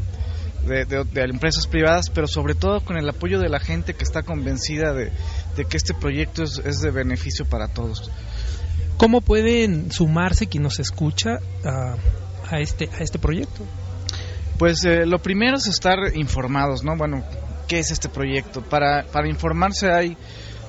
de, 0.66 1.22
empresas 1.24 1.68
privadas, 1.68 2.10
pero 2.10 2.28
sobre 2.28 2.56
todo 2.56 2.82
con 2.82 2.98
el 2.98 3.08
apoyo 3.10 3.40
de 3.40 3.50
la 3.50 3.60
gente 3.60 3.94
que 3.94 4.04
está 4.04 4.24
convencida 4.24 4.94
de, 4.94 5.12
que 5.56 5.78
este 5.78 5.94
proyecto 5.94 6.44
es, 6.44 6.82
de 6.82 6.92
beneficio 6.92 7.46
para 7.46 7.68
todos. 7.68 8.10
¿Cómo 8.98 9.22
pueden 9.22 9.92
sumarse 9.92 10.48
quien 10.48 10.64
nos 10.64 10.80
escucha 10.80 11.40
a, 11.66 11.96
a 12.50 12.60
este, 12.60 12.90
a 12.98 13.04
este 13.04 13.20
proyecto? 13.20 13.66
Pues 14.58 14.86
eh, 14.86 15.06
lo 15.06 15.20
primero 15.20 15.58
es 15.58 15.68
estar 15.68 15.98
informados, 16.16 16.84
¿no? 16.84 16.96
Bueno, 16.96 17.24
¿qué 17.68 17.80
es 17.80 17.92
este 17.92 18.08
proyecto? 18.08 18.62
Para, 18.62 19.06
para 19.12 19.28
informarse 19.28 19.92
hay, 19.92 20.16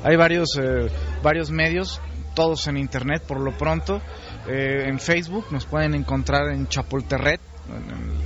hay 0.03 0.17
varios, 0.17 0.59
eh, 0.61 0.89
varios 1.23 1.51
medios, 1.51 2.01
todos 2.35 2.67
en 2.67 2.77
internet 2.77 3.23
por 3.27 3.41
lo 3.41 3.57
pronto. 3.57 4.01
Eh, 4.47 4.85
en 4.87 4.99
Facebook 4.99 5.47
nos 5.51 5.67
pueden 5.67 5.95
encontrar 5.95 6.49
en 6.53 6.69
Chapulterret, 6.69 7.41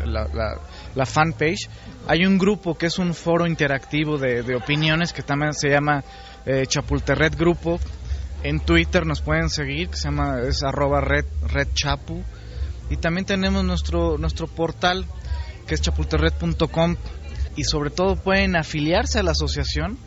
la, 0.04 0.58
la, 0.94 1.06
fanpage. 1.06 1.68
Hay 2.08 2.26
un 2.26 2.38
grupo 2.38 2.76
que 2.76 2.86
es 2.86 2.98
un 2.98 3.14
foro 3.14 3.46
interactivo 3.46 4.18
de, 4.18 4.54
opiniones 4.56 5.12
que 5.12 5.22
también 5.22 5.52
se 5.52 5.68
llama 5.68 6.02
eh, 6.44 6.64
Chapulterred 6.66 7.36
Grupo. 7.36 7.78
En 8.42 8.60
Twitter 8.60 9.04
nos 9.06 9.20
pueden 9.20 9.48
seguir, 9.50 9.90
que 9.90 9.96
se 9.96 10.08
llama 10.08 10.40
es 10.40 10.62
arroba 10.62 11.00
red, 11.00 11.24
red 11.48 11.68
chapu. 11.74 12.22
Y 12.90 12.96
también 12.96 13.26
tenemos 13.26 13.64
nuestro, 13.64 14.16
nuestro 14.18 14.46
portal, 14.46 15.04
que 15.66 15.74
es 15.74 15.80
chapulterred.com. 15.80 16.96
Y 17.56 17.64
sobre 17.64 17.90
todo 17.90 18.16
pueden 18.16 18.56
afiliarse 18.56 19.18
a 19.18 19.22
la 19.22 19.32
asociación 19.32 19.98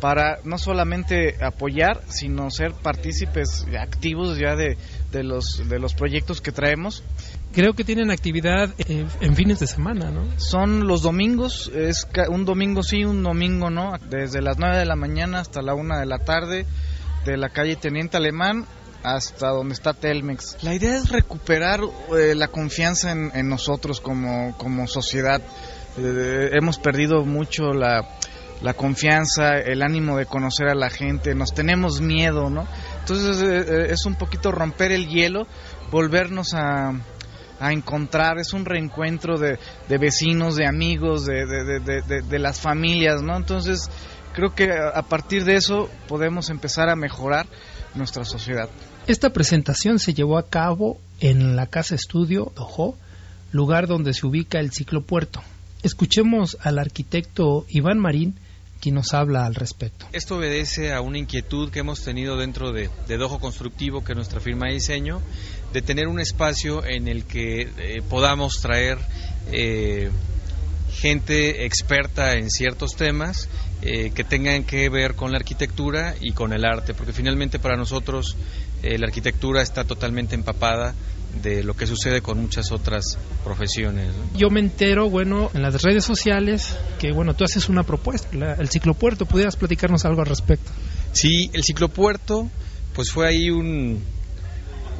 para 0.00 0.38
no 0.44 0.58
solamente 0.58 1.36
apoyar, 1.42 2.02
sino 2.08 2.50
ser 2.50 2.72
partícipes 2.72 3.66
activos 3.78 4.38
ya 4.38 4.54
de, 4.54 4.76
de, 5.10 5.22
los, 5.24 5.68
de 5.68 5.78
los 5.78 5.94
proyectos 5.94 6.40
que 6.40 6.52
traemos. 6.52 7.02
Creo 7.52 7.72
que 7.72 7.82
tienen 7.82 8.10
actividad 8.10 8.72
en, 8.78 9.34
fines 9.34 9.58
de 9.58 9.66
semana, 9.66 10.10
¿no? 10.10 10.24
Son 10.36 10.86
los 10.86 11.02
domingos, 11.02 11.72
es 11.74 12.06
un 12.28 12.44
domingo 12.44 12.82
sí, 12.82 13.04
un 13.04 13.22
domingo 13.22 13.70
no, 13.70 13.94
desde 14.10 14.42
las 14.42 14.58
9 14.58 14.76
de 14.76 14.86
la 14.86 14.96
mañana 14.96 15.40
hasta 15.40 15.62
la 15.62 15.74
1 15.74 15.98
de 15.98 16.06
la 16.06 16.18
tarde, 16.18 16.66
de 17.24 17.36
la 17.36 17.48
calle 17.48 17.76
Teniente 17.76 18.16
Alemán 18.16 18.66
hasta 19.02 19.48
donde 19.48 19.74
está 19.74 19.94
Telmex. 19.94 20.62
La 20.62 20.74
idea 20.74 20.96
es 20.96 21.08
recuperar 21.08 21.80
eh, 22.16 22.34
la 22.34 22.48
confianza 22.48 23.12
en, 23.12 23.48
nosotros 23.48 24.00
como, 24.00 24.56
como 24.58 24.86
sociedad. 24.86 25.40
Eh, 25.96 26.50
hemos 26.52 26.78
perdido 26.78 27.24
mucho 27.24 27.72
la, 27.72 28.18
la 28.62 28.74
confianza, 28.74 29.56
el 29.56 29.82
ánimo 29.82 30.16
de 30.16 30.26
conocer 30.26 30.68
a 30.68 30.74
la 30.74 30.90
gente, 30.90 31.34
nos 31.34 31.54
tenemos 31.54 32.00
miedo, 32.00 32.50
¿no? 32.50 32.66
Entonces 33.00 33.42
eh, 33.42 33.86
es 33.90 34.04
un 34.04 34.16
poquito 34.16 34.50
romper 34.50 34.92
el 34.92 35.08
hielo, 35.08 35.46
volvernos 35.90 36.54
a, 36.54 36.92
a 37.60 37.72
encontrar, 37.72 38.38
es 38.38 38.52
un 38.52 38.64
reencuentro 38.64 39.38
de, 39.38 39.58
de 39.88 39.98
vecinos, 39.98 40.56
de 40.56 40.66
amigos, 40.66 41.24
de, 41.24 41.46
de, 41.46 42.22
de, 42.22 42.38
las 42.38 42.60
familias, 42.60 43.22
¿no? 43.22 43.36
Entonces, 43.36 43.90
creo 44.32 44.54
que 44.54 44.70
a 44.72 45.02
partir 45.02 45.44
de 45.44 45.56
eso 45.56 45.88
podemos 46.06 46.50
empezar 46.50 46.88
a 46.88 46.96
mejorar 46.96 47.46
nuestra 47.94 48.24
sociedad. 48.24 48.68
Esta 49.06 49.30
presentación 49.30 49.98
se 49.98 50.14
llevó 50.14 50.38
a 50.38 50.48
cabo 50.48 50.98
en 51.20 51.56
la 51.56 51.66
Casa 51.66 51.94
Estudio 51.94 52.52
Dojo, 52.54 52.96
lugar 53.52 53.86
donde 53.86 54.12
se 54.12 54.26
ubica 54.26 54.60
el 54.60 54.70
ciclopuerto. 54.70 55.42
Escuchemos 55.82 56.58
al 56.60 56.78
arquitecto 56.78 57.64
Iván 57.68 57.98
Marín, 57.98 58.38
quien 58.80 58.94
nos 58.94 59.14
habla 59.14 59.46
al 59.46 59.54
respecto. 59.54 60.06
Esto 60.12 60.36
obedece 60.36 60.92
a 60.92 61.00
una 61.00 61.18
inquietud 61.18 61.70
que 61.70 61.80
hemos 61.80 62.02
tenido 62.02 62.36
dentro 62.36 62.72
de, 62.72 62.90
de 63.06 63.16
Dojo 63.16 63.38
Constructivo, 63.38 64.04
que 64.04 64.12
es 64.12 64.16
nuestra 64.16 64.40
firma 64.40 64.66
de 64.66 64.74
diseño, 64.74 65.20
de 65.72 65.82
tener 65.82 66.08
un 66.08 66.20
espacio 66.20 66.84
en 66.84 67.08
el 67.08 67.24
que 67.24 67.62
eh, 67.62 68.02
podamos 68.08 68.60
traer 68.60 68.98
eh, 69.52 70.10
gente 70.92 71.64
experta 71.66 72.34
en 72.34 72.50
ciertos 72.50 72.96
temas 72.96 73.48
eh, 73.82 74.10
que 74.14 74.24
tengan 74.24 74.64
que 74.64 74.88
ver 74.88 75.14
con 75.14 75.30
la 75.30 75.38
arquitectura 75.38 76.14
y 76.20 76.32
con 76.32 76.52
el 76.52 76.64
arte, 76.64 76.94
porque 76.94 77.12
finalmente 77.12 77.58
para 77.58 77.76
nosotros 77.76 78.36
la 78.80 79.06
arquitectura 79.06 79.60
está 79.60 79.82
totalmente 79.82 80.36
empapada 80.36 80.94
de 81.42 81.62
lo 81.62 81.74
que 81.74 81.86
sucede 81.86 82.20
con 82.20 82.40
muchas 82.40 82.72
otras 82.72 83.18
profesiones. 83.44 84.08
Yo 84.34 84.50
me 84.50 84.60
entero, 84.60 85.08
bueno, 85.08 85.50
en 85.54 85.62
las 85.62 85.82
redes 85.82 86.04
sociales 86.04 86.76
que, 86.98 87.12
bueno, 87.12 87.34
tú 87.34 87.44
haces 87.44 87.68
una 87.68 87.82
propuesta, 87.82 88.54
el 88.58 88.68
ciclopuerto, 88.68 89.26
¿pudieras 89.26 89.56
platicarnos 89.56 90.04
algo 90.04 90.20
al 90.20 90.26
respecto? 90.26 90.70
Sí, 91.12 91.50
el 91.52 91.62
ciclopuerto, 91.62 92.50
pues 92.94 93.10
fue 93.10 93.28
ahí 93.28 93.50
un, 93.50 94.02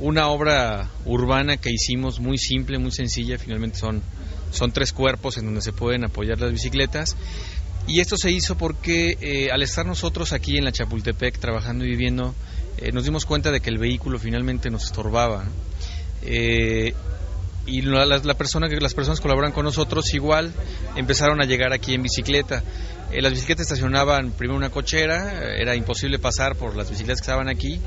una 0.01 0.29
obra 0.29 0.91
urbana 1.05 1.57
que 1.57 1.71
hicimos 1.71 2.21
muy 2.21 2.39
simple, 2.39 2.79
muy 2.79 2.93
sencilla, 2.93 3.39
finalmente 3.39 3.79
son, 3.79 4.03
son 4.51 4.71
tres 4.73 4.93
cuerpos 4.93 5.39
en 5.39 5.47
donde 5.47 5.61
se 5.61 5.73
pueden 5.73 6.05
apoyar 6.05 6.41
las 6.41 6.53
bicicletas. 6.53 7.17
Y 7.87 8.01
esto 8.01 8.17
se 8.19 8.31
hizo 8.31 8.57
porque 8.57 9.17
eh, 9.21 9.51
al 9.51 9.63
estar 9.63 9.87
nosotros 9.87 10.33
aquí 10.35 10.59
en 10.59 10.65
la 10.65 10.73
Chapultepec 10.73 11.39
trabajando 11.39 11.87
y 11.87 11.89
viviendo, 11.89 12.35
eh, 12.77 12.93
nos 12.93 13.05
dimos 13.05 13.25
cuenta 13.25 13.51
de 13.51 13.61
que 13.61 13.71
el 13.71 13.79
vehículo 13.79 14.19
finalmente 14.19 14.71
nos 14.71 14.85
estorbaba. 14.85 15.47
Eh, 16.31 16.93
y 17.65 17.81
la, 17.83 18.35
persona 18.35 18.69
que 18.69 18.77
las 18.81 18.93
personas 18.93 19.21
colaboran 19.21 19.53
con 19.53 19.65
nosotros 19.65 20.13
igual 20.15 20.53
empezaron 20.95 21.41
a 21.41 21.45
llegar 21.45 21.73
aquí 21.73 21.95
en 21.95 22.03
bicicleta. 22.03 22.63
Eh, 23.11 23.23
las 23.23 23.33
bicicletas 23.33 23.65
estacionaban 23.65 24.33
primero 24.33 24.57
una 24.57 24.71
cochera, 24.71 25.57
era 25.57 25.75
imposible 25.75 26.19
pasar 26.19 26.57
por 26.57 26.77
las 26.77 26.91
bicicletas 26.91 27.21
que 27.21 27.25
estaban 27.31 27.49
aquí 27.49 27.81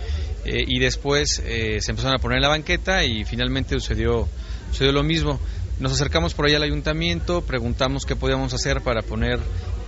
eh, 0.46 0.64
y 0.68 0.80
después 0.80 1.42
se 1.44 1.92
empezaron 1.92 2.16
a 2.16 2.20
poner 2.20 2.38
en 2.38 2.42
la 2.44 2.50
banqueta 2.50 3.04
y 3.04 3.24
finalmente 3.26 3.76
sucedió, 3.76 4.28
sucedió 4.72 4.92
lo 4.92 5.04
mismo. 5.04 5.40
Nos 5.80 5.94
acercamos 5.94 6.34
por 6.34 6.46
ahí 6.46 6.54
al 6.54 6.64
ayuntamiento, 6.64 7.42
preguntamos 7.42 8.06
qué 8.06 8.16
podíamos 8.16 8.54
hacer 8.54 8.82
para 8.82 9.02
poner 9.02 9.40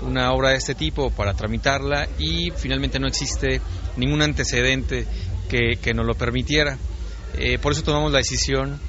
una 0.01 0.31
obra 0.31 0.49
de 0.49 0.57
este 0.57 0.75
tipo, 0.75 1.11
para 1.11 1.33
tramitarla 1.33 2.07
y 2.17 2.51
finalmente 2.51 2.99
no 2.99 3.07
existe 3.07 3.61
ningún 3.95 4.23
antecedente 4.23 5.05
que, 5.49 5.77
que 5.81 5.93
nos 5.93 6.05
lo 6.05 6.15
permitiera. 6.15 6.77
Eh, 7.37 7.57
por 7.57 7.71
eso 7.71 7.83
tomamos 7.83 8.11
la 8.11 8.19
decisión 8.19 8.79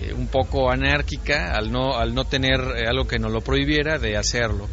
eh, 0.00 0.12
un 0.14 0.26
poco 0.28 0.70
anárquica, 0.70 1.52
al 1.52 1.70
no, 1.70 1.98
al 1.98 2.14
no 2.14 2.24
tener 2.24 2.60
eh, 2.60 2.86
algo 2.88 3.06
que 3.06 3.18
nos 3.18 3.30
lo 3.30 3.40
prohibiera, 3.40 3.98
de 3.98 4.16
hacerlo. 4.16 4.68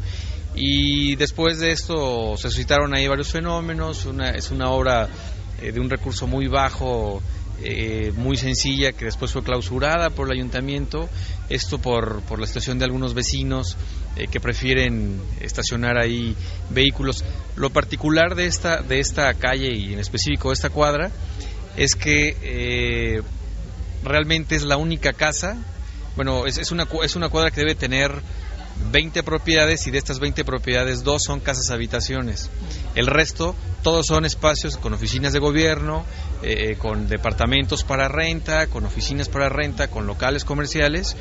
Y 0.55 1.15
después 1.17 1.60
de 1.60 1.72
esto 1.72 2.36
se 2.38 2.50
suscitaron 2.50 2.96
ahí 2.96 3.07
varios 3.07 3.31
fenómenos, 3.31 4.05
una, 4.05 4.29
es 4.29 4.50
una 4.50 4.69
obra 4.72 5.07
de 5.62 5.79
un 5.79 5.89
recurso 5.89 6.25
muy 6.25 6.48
bajo, 6.48 7.22
muy 8.15 8.38
sencilla, 8.38 8.91
que 8.91 9.05
después 9.05 9.31
fue 9.31 9.43
clausurada 9.43 10.10
por 10.10 10.27
el 10.27 10.38
ayuntamiento, 10.38 11.10
esto 11.50 11.77
por, 11.79 12.22
por 12.22 12.39
la 12.39 12.48
situación 12.48 12.79
de 12.79 12.86
algunos 12.86 13.13
vecinos 13.13 13.77
que 14.31 14.39
prefieren 14.39 15.19
estacionar 15.41 16.00
ahí 16.00 16.36
vehículos. 16.72 17.24
Lo 17.55 17.69
particular 17.69 18.34
de 18.34 18.48
esta, 18.48 18.81
de 18.81 19.00
esta 19.00 19.31
calle 19.36 19.75
y 19.75 19.93
en 19.93 20.00
específico 20.00 20.50
de 20.50 20.55
esta 20.55 20.72
cuadra 20.72 21.12
es 21.77 21.96
que 21.96 22.36
eh, 22.41 23.22
realmente 24.03 24.55
es 24.55 24.63
la 24.63 24.77
única 24.77 25.13
casa, 25.13 25.57
bueno, 26.15 26.48
es, 26.48 26.72
una, 26.72 26.88
es 27.03 27.15
una 27.15 27.29
cuadra 27.29 27.51
que 27.51 27.62
debe 27.62 27.75
tener 27.75 28.12
20 28.91 29.24
propiedades 29.24 29.86
y 29.88 29.91
de 29.91 29.98
estas 29.98 30.19
20 30.19 30.43
propiedades 30.43 31.03
dos 31.03 31.24
son 31.24 31.39
casas 31.39 31.69
habitaciones. 31.69 32.50
El 32.96 33.07
resto, 33.07 33.55
todos 33.84 34.07
son 34.07 34.25
espacios 34.25 34.77
con 34.77 34.93
oficinas 34.93 35.34
de 35.34 35.39
gobierno, 35.39 36.05
eh, 36.41 36.75
con 36.77 37.07
departamentos 37.07 37.84
para 37.84 38.07
renta, 38.07 38.67
con 38.67 38.86
oficinas 38.86 39.29
para 39.29 39.50
renta, 39.50 39.89
con 39.89 40.07
locales 40.07 40.46
comerciales 40.46 41.15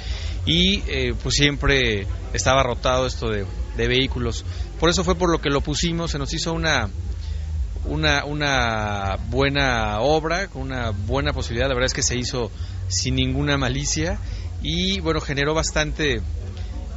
y 0.46 0.82
eh, 0.86 1.14
pues 1.22 1.34
siempre 1.34 2.06
estaba 2.32 2.62
rotado 2.62 3.06
esto 3.06 3.28
de, 3.28 3.46
de 3.76 3.88
vehículos. 3.88 4.44
Por 4.80 4.88
eso 4.90 5.04
fue 5.04 5.14
por 5.14 5.30
lo 5.30 5.40
que 5.40 5.50
lo 5.50 5.60
pusimos, 5.60 6.12
se 6.12 6.18
nos 6.18 6.32
hizo 6.32 6.52
una, 6.52 6.88
una, 7.86 8.24
una 8.24 9.16
buena 9.28 10.00
obra, 10.00 10.48
con 10.48 10.62
una 10.62 10.90
buena 10.90 11.32
posibilidad. 11.32 11.68
La 11.68 11.74
verdad 11.74 11.86
es 11.86 11.94
que 11.94 12.02
se 12.02 12.16
hizo 12.16 12.50
sin 12.88 13.16
ninguna 13.16 13.56
malicia 13.56 14.18
y 14.62 15.00
bueno, 15.00 15.20
generó 15.20 15.54
bastante, 15.54 16.20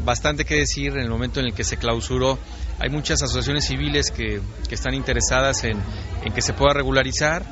bastante 0.03 0.46
que 0.46 0.55
decir 0.55 0.93
en 0.93 1.01
el 1.01 1.10
momento 1.10 1.39
en 1.39 1.48
el 1.48 1.53
que 1.53 1.63
se 1.63 1.77
clausuró. 1.77 2.38
Hay 2.80 2.89
muchas 2.89 3.21
asociaciones 3.21 3.65
civiles 3.65 4.12
que, 4.12 4.41
que 4.67 4.75
están 4.75 4.93
interesadas 4.93 5.63
en, 5.63 5.78
en, 6.23 6.34
que 6.34 6.41
se 6.41 6.54
pueda 6.54 6.73
regularizar 6.73 7.43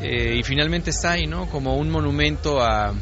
eh, 0.00 0.36
y 0.38 0.42
finalmente 0.42 0.90
está 0.90 1.12
ahí, 1.12 1.26
¿no? 1.26 1.48
Como 1.48 1.76
un 1.76 1.90
monumento 1.90 2.60
a, 2.62 2.94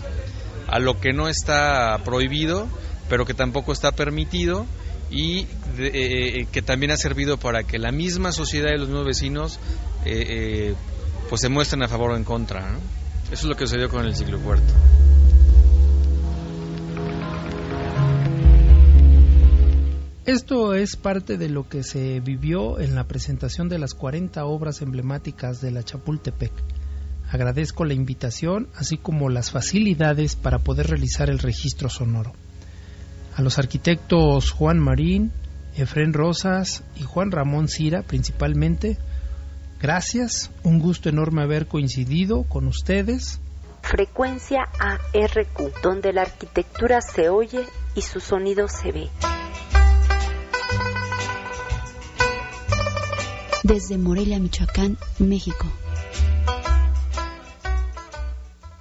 a 0.67 0.79
lo 0.79 1.01
que 1.01 1.13
no 1.13 1.29
está 1.29 1.99
prohibido, 2.05 2.69
pero 3.09 3.27
que 3.27 3.35
tampoco 3.35 3.73
está 3.73 3.93
permitido 3.93 4.67
y 5.11 5.41
eh, 5.41 6.39
eh, 6.41 6.47
que 6.51 6.63
también 6.63 6.93
ha 6.93 6.97
servido 6.97 7.39
para 7.39 7.65
que 7.65 7.79
la 7.79 7.93
misma 7.93 8.33
sociedad 8.33 8.71
y 8.75 8.79
los 8.79 8.89
nuevos 8.89 9.07
vecinos 9.07 9.59
eh, 10.05 10.75
pues 11.29 11.41
se 11.41 11.49
muestren 11.49 11.83
a 11.83 11.89
favor 11.89 12.13
o 12.13 12.17
en 12.17 12.25
contra. 12.25 12.79
Eso 13.27 13.33
es 13.33 13.45
lo 13.45 13.57
que 13.57 13.67
sucedió 13.67 13.89
con 13.89 14.05
el 14.05 14.15
ciclopuerto. 14.15 14.73
Esto 20.27 20.75
es 20.75 20.97
parte 20.97 21.37
de 21.37 21.51
lo 21.51 21.69
que 21.69 21.83
se 21.83 22.21
vivió 22.21 22.81
en 22.81 22.95
la 22.95 23.05
presentación 23.05 23.69
de 23.69 23.79
las 23.79 23.95
40 23.95 24.45
obras 24.47 24.81
emblemáticas 24.81 25.61
de 25.61 25.71
la 25.71 25.83
Chapultepec. 25.83 26.53
Agradezco 27.31 27.85
la 27.85 27.95
invitación, 27.95 28.69
así 28.75 28.97
como 28.97 29.29
las 29.29 29.51
facilidades 29.51 30.37
para 30.37 30.61
poder 30.61 30.87
realizar 30.87 31.29
el 31.29 31.39
registro 31.41 31.91
sonoro 31.91 32.33
a 33.35 33.43
los 33.43 33.59
arquitectos 33.59 34.51
Juan 34.51 34.79
Marín, 34.79 35.33
Efren 35.77 36.13
Rosas 36.13 36.85
y 36.97 37.03
Juan 37.03 37.31
Ramón 37.31 37.69
Cira 37.69 38.03
principalmente. 38.03 38.97
Gracias, 39.81 40.51
un 40.63 40.79
gusto 40.79 41.09
enorme 41.09 41.43
haber 41.43 41.67
coincidido 41.67 42.45
con 42.45 42.67
ustedes. 42.67 43.41
Frecuencia 43.83 44.63
ARQ, 44.79 45.83
donde 45.83 46.13
la 46.13 46.23
arquitectura 46.23 47.01
se 47.01 47.29
oye 47.29 47.65
y 47.95 48.01
su 48.01 48.21
sonido 48.21 48.69
se 48.69 48.93
ve. 48.93 49.09
Desde 53.63 53.99
Morelia, 53.99 54.39
Michoacán, 54.39 54.97
México. 55.19 55.67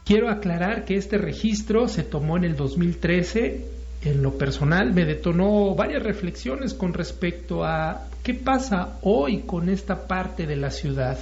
Quiero 0.06 0.30
aclarar 0.30 0.86
que 0.86 0.96
este 0.96 1.18
registro 1.18 1.88
se 1.88 2.04
tomó 2.04 2.38
en 2.38 2.44
el 2.44 2.56
2013 2.56 3.83
en 4.06 4.22
lo 4.22 4.38
personal 4.38 4.94
me 4.94 5.06
detonó 5.06 5.76
varias 5.76 6.04
reflexiones 6.04 6.74
con 6.74 6.94
respecto 6.94 7.64
a 7.64 8.08
qué 8.22 8.34
pasa 8.34 8.98
hoy 9.02 9.42
con 9.42 9.70
esta 9.70 10.08
parte 10.08 10.46
de 10.46 10.56
la 10.56 10.72
ciudad. 10.72 11.18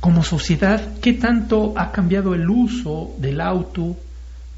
Como 0.00 0.22
sociedad, 0.22 0.98
¿qué 1.00 1.14
tanto 1.14 1.74
ha 1.76 1.90
cambiado 1.90 2.34
el 2.34 2.48
uso 2.48 3.14
del 3.18 3.40
auto, 3.40 3.96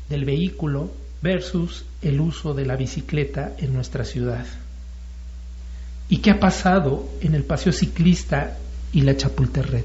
del 0.08 0.24
vehículo, 0.24 0.90
versus 1.22 1.84
el 2.02 2.20
uso 2.20 2.54
de 2.54 2.66
la 2.66 2.76
bicicleta 2.76 3.52
en 3.58 3.72
nuestra 3.72 4.04
ciudad? 4.04 4.44
¿Y 6.08 6.18
qué 6.18 6.32
ha 6.32 6.40
pasado 6.40 7.08
en 7.20 7.36
el 7.36 7.44
paseo 7.44 7.72
ciclista 7.72 8.58
y 8.92 9.02
la 9.02 9.16
Chapultepec? 9.16 9.84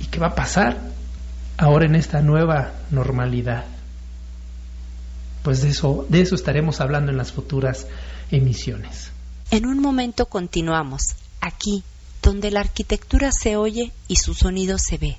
¿Y 0.00 0.04
qué 0.06 0.20
va 0.20 0.28
a 0.28 0.34
pasar 0.34 0.76
ahora 1.56 1.86
en 1.86 1.94
esta 1.94 2.20
nueva 2.20 2.72
normalidad? 2.90 3.77
Pues 5.48 5.62
de 5.62 5.70
eso, 5.70 6.04
de 6.10 6.20
eso 6.20 6.34
estaremos 6.34 6.82
hablando 6.82 7.10
en 7.10 7.16
las 7.16 7.32
futuras 7.32 7.86
emisiones. 8.30 9.12
En 9.50 9.64
un 9.64 9.80
momento 9.80 10.26
continuamos, 10.26 11.00
aquí, 11.40 11.82
donde 12.22 12.50
la 12.50 12.60
arquitectura 12.60 13.30
se 13.32 13.56
oye 13.56 13.90
y 14.08 14.16
su 14.16 14.34
sonido 14.34 14.76
se 14.76 14.98
ve. 14.98 15.16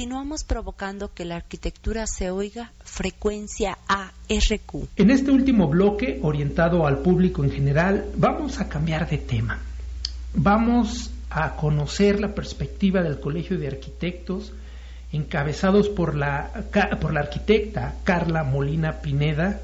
Continuamos 0.00 0.44
provocando 0.44 1.12
que 1.12 1.26
la 1.26 1.36
arquitectura 1.36 2.06
se 2.06 2.30
oiga 2.30 2.72
frecuencia 2.82 3.76
ARQ. 3.86 4.88
En 4.96 5.10
este 5.10 5.30
último 5.30 5.68
bloque, 5.68 6.20
orientado 6.22 6.86
al 6.86 7.00
público 7.00 7.44
en 7.44 7.50
general, 7.50 8.06
vamos 8.16 8.60
a 8.60 8.68
cambiar 8.70 9.10
de 9.10 9.18
tema. 9.18 9.58
Vamos 10.32 11.10
a 11.28 11.54
conocer 11.54 12.18
la 12.18 12.34
perspectiva 12.34 13.02
del 13.02 13.20
Colegio 13.20 13.58
de 13.58 13.68
Arquitectos, 13.68 14.54
encabezados 15.12 15.90
por 15.90 16.14
la, 16.14 16.50
por 16.98 17.12
la 17.12 17.20
arquitecta 17.20 17.96
Carla 18.02 18.42
Molina 18.42 19.02
Pineda, 19.02 19.60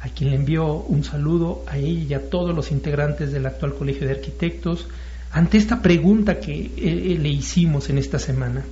a 0.00 0.08
quien 0.10 0.30
le 0.30 0.36
envió 0.36 0.74
un 0.74 1.02
saludo 1.02 1.64
a 1.66 1.76
ella 1.76 2.04
y 2.08 2.14
a 2.14 2.30
todos 2.30 2.54
los 2.54 2.70
integrantes 2.70 3.32
del 3.32 3.46
actual 3.46 3.74
Colegio 3.74 4.06
de 4.06 4.12
Arquitectos, 4.12 4.86
ante 5.32 5.58
esta 5.58 5.82
pregunta 5.82 6.38
que 6.38 6.52
eh, 6.52 6.72
eh, 6.76 7.18
le 7.20 7.30
hicimos 7.30 7.90
en 7.90 7.98
esta 7.98 8.20
semana. 8.20 8.64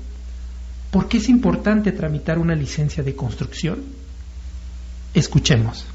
¿Por 0.90 1.08
qué 1.08 1.18
es 1.18 1.28
importante 1.28 1.92
tramitar 1.92 2.38
una 2.38 2.54
licencia 2.54 3.02
de 3.02 3.14
construcción? 3.14 3.84
Escuchemos. 5.12 5.86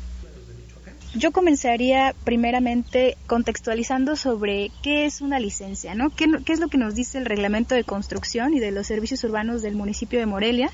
Yo 1.15 1.31
comenzaría 1.31 2.15
primeramente 2.23 3.17
contextualizando 3.27 4.15
sobre 4.15 4.71
qué 4.81 5.05
es 5.05 5.21
una 5.21 5.39
licencia, 5.39 5.93
¿no? 5.93 6.09
¿Qué, 6.09 6.25
¿Qué, 6.43 6.53
es 6.53 6.59
lo 6.59 6.69
que 6.69 6.77
nos 6.77 6.95
dice 6.95 7.19
el 7.19 7.25
reglamento 7.25 7.75
de 7.75 7.83
construcción 7.83 8.53
y 8.53 8.59
de 8.59 8.71
los 8.71 8.87
servicios 8.87 9.23
urbanos 9.23 9.61
del 9.61 9.75
municipio 9.75 10.19
de 10.19 10.25
Morelia, 10.25 10.71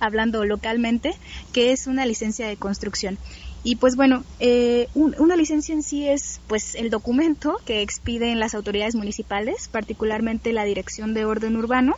hablando 0.00 0.44
localmente, 0.46 1.12
qué 1.52 1.72
es 1.72 1.86
una 1.86 2.06
licencia 2.06 2.46
de 2.46 2.56
construcción? 2.56 3.18
Y 3.64 3.76
pues 3.76 3.96
bueno, 3.96 4.22
eh, 4.38 4.86
una 4.94 5.34
licencia 5.34 5.74
en 5.74 5.82
sí 5.82 6.06
es 6.08 6.40
pues 6.46 6.76
el 6.76 6.88
documento 6.88 7.60
que 7.66 7.82
expiden 7.82 8.38
las 8.38 8.54
autoridades 8.54 8.94
municipales, 8.94 9.66
particularmente 9.66 10.52
la 10.52 10.62
Dirección 10.64 11.14
de 11.14 11.24
Orden 11.24 11.56
Urbano, 11.56 11.96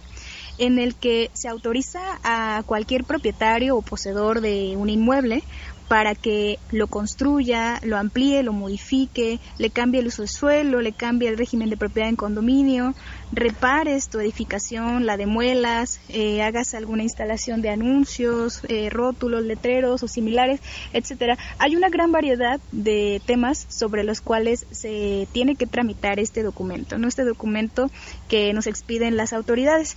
en 0.58 0.78
el 0.78 0.94
que 0.94 1.30
se 1.32 1.48
autoriza 1.48 2.00
a 2.22 2.62
cualquier 2.66 3.04
propietario 3.04 3.76
o 3.76 3.82
poseedor 3.82 4.40
de 4.40 4.74
un 4.76 4.90
inmueble 4.90 5.42
para 5.88 6.14
que 6.14 6.58
lo 6.70 6.86
construya, 6.86 7.80
lo 7.82 7.96
amplíe, 7.96 8.42
lo 8.42 8.52
modifique, 8.52 9.40
le 9.56 9.70
cambie 9.70 10.00
el 10.00 10.08
uso 10.08 10.22
de 10.22 10.28
suelo, 10.28 10.82
le 10.82 10.92
cambie 10.92 11.28
el 11.30 11.38
régimen 11.38 11.70
de 11.70 11.78
propiedad 11.78 12.10
en 12.10 12.16
condominio, 12.16 12.94
repares 13.32 14.10
tu 14.10 14.20
edificación, 14.20 15.06
la 15.06 15.16
demuelas, 15.16 16.00
eh, 16.10 16.42
hagas 16.42 16.74
alguna 16.74 17.02
instalación 17.02 17.62
de 17.62 17.70
anuncios, 17.70 18.60
eh, 18.68 18.90
rótulos, 18.90 19.42
letreros 19.42 20.02
o 20.02 20.08
similares, 20.08 20.60
etcétera. 20.92 21.38
Hay 21.58 21.74
una 21.74 21.88
gran 21.88 22.12
variedad 22.12 22.60
de 22.70 23.22
temas 23.24 23.66
sobre 23.70 24.04
los 24.04 24.20
cuales 24.20 24.66
se 24.70 25.26
tiene 25.32 25.56
que 25.56 25.66
tramitar 25.66 26.20
este 26.20 26.42
documento, 26.42 26.98
¿no? 26.98 27.08
Este 27.08 27.24
documento 27.24 27.90
que 28.28 28.52
nos 28.52 28.66
expiden 28.66 29.16
las 29.16 29.32
autoridades. 29.32 29.96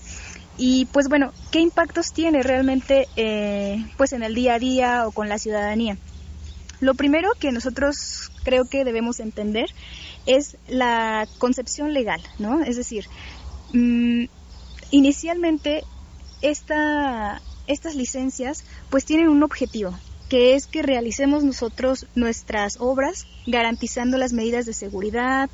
Y 0.64 0.86
pues 0.86 1.10
bueno, 1.10 1.34
¿qué 1.50 1.60
impactos 1.60 2.14
tiene 2.14 2.44
realmente 2.44 3.08
eh, 3.16 3.84
pues 3.98 4.14
en 4.14 4.22
el 4.22 4.36
día 4.36 4.54
a 4.54 4.60
día 4.60 5.08
o 5.08 5.12
con 5.12 5.28
la 5.28 5.40
ciudadanía? 5.40 5.98
Lo 6.82 6.94
primero 6.94 7.32
que 7.40 7.52
nosotros 7.52 8.30
creo 8.44 8.66
que 8.66 8.86
debemos 8.86 9.20
entender 9.20 9.72
es 10.28 10.58
la 10.68 11.28
concepción 11.40 11.96
legal, 11.96 12.22
¿no? 12.38 12.62
Es 12.62 12.78
decir, 12.78 13.06
mm, 13.74 14.26
inicialmente 14.92 15.82
esta, 16.44 17.42
estas 17.66 17.96
licencias 17.96 18.64
pues 18.92 19.04
tienen 19.04 19.30
un 19.30 19.42
objetivo, 19.42 19.98
que 20.30 20.54
es 20.54 20.68
que 20.68 20.84
realicemos 20.84 21.44
nosotros 21.44 22.06
nuestras 22.14 22.78
obras 22.80 23.26
garantizando 23.48 24.20
las 24.20 24.32
medidas 24.32 24.68
de 24.68 24.74
seguridad, 24.74 25.50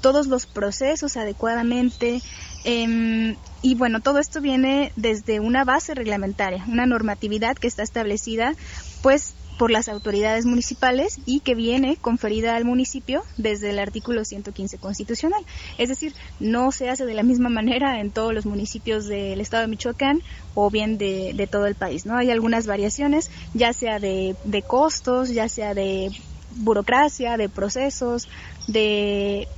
todos 0.00 0.28
los 0.28 0.46
procesos 0.46 1.18
adecuadamente, 1.18 2.22
Em, 2.68 3.36
y 3.62 3.76
bueno, 3.76 4.00
todo 4.00 4.18
esto 4.18 4.40
viene 4.40 4.90
desde 4.96 5.38
una 5.38 5.64
base 5.64 5.94
reglamentaria, 5.94 6.64
una 6.66 6.84
normatividad 6.84 7.56
que 7.56 7.68
está 7.68 7.84
establecida 7.84 8.54
pues 9.02 9.34
por 9.56 9.70
las 9.70 9.88
autoridades 9.88 10.46
municipales 10.46 11.20
y 11.26 11.40
que 11.40 11.54
viene 11.54 11.96
conferida 11.96 12.56
al 12.56 12.64
municipio 12.64 13.22
desde 13.36 13.70
el 13.70 13.78
artículo 13.78 14.24
115 14.24 14.78
constitucional. 14.78 15.44
Es 15.78 15.88
decir, 15.88 16.12
no 16.40 16.72
se 16.72 16.90
hace 16.90 17.06
de 17.06 17.14
la 17.14 17.22
misma 17.22 17.50
manera 17.50 18.00
en 18.00 18.10
todos 18.10 18.34
los 18.34 18.46
municipios 18.46 19.06
del 19.06 19.40
estado 19.40 19.62
de 19.62 19.68
Michoacán 19.68 20.20
o 20.54 20.68
bien 20.68 20.98
de, 20.98 21.34
de 21.34 21.46
todo 21.46 21.66
el 21.66 21.76
país. 21.76 22.04
¿no? 22.04 22.16
Hay 22.16 22.32
algunas 22.32 22.66
variaciones, 22.66 23.30
ya 23.54 23.72
sea 23.72 24.00
de, 24.00 24.34
de 24.42 24.62
costos, 24.62 25.30
ya 25.30 25.48
sea 25.48 25.72
de 25.72 26.10
burocracia, 26.56 27.36
de 27.36 27.48
procesos, 27.48 28.28
de, 28.66 29.48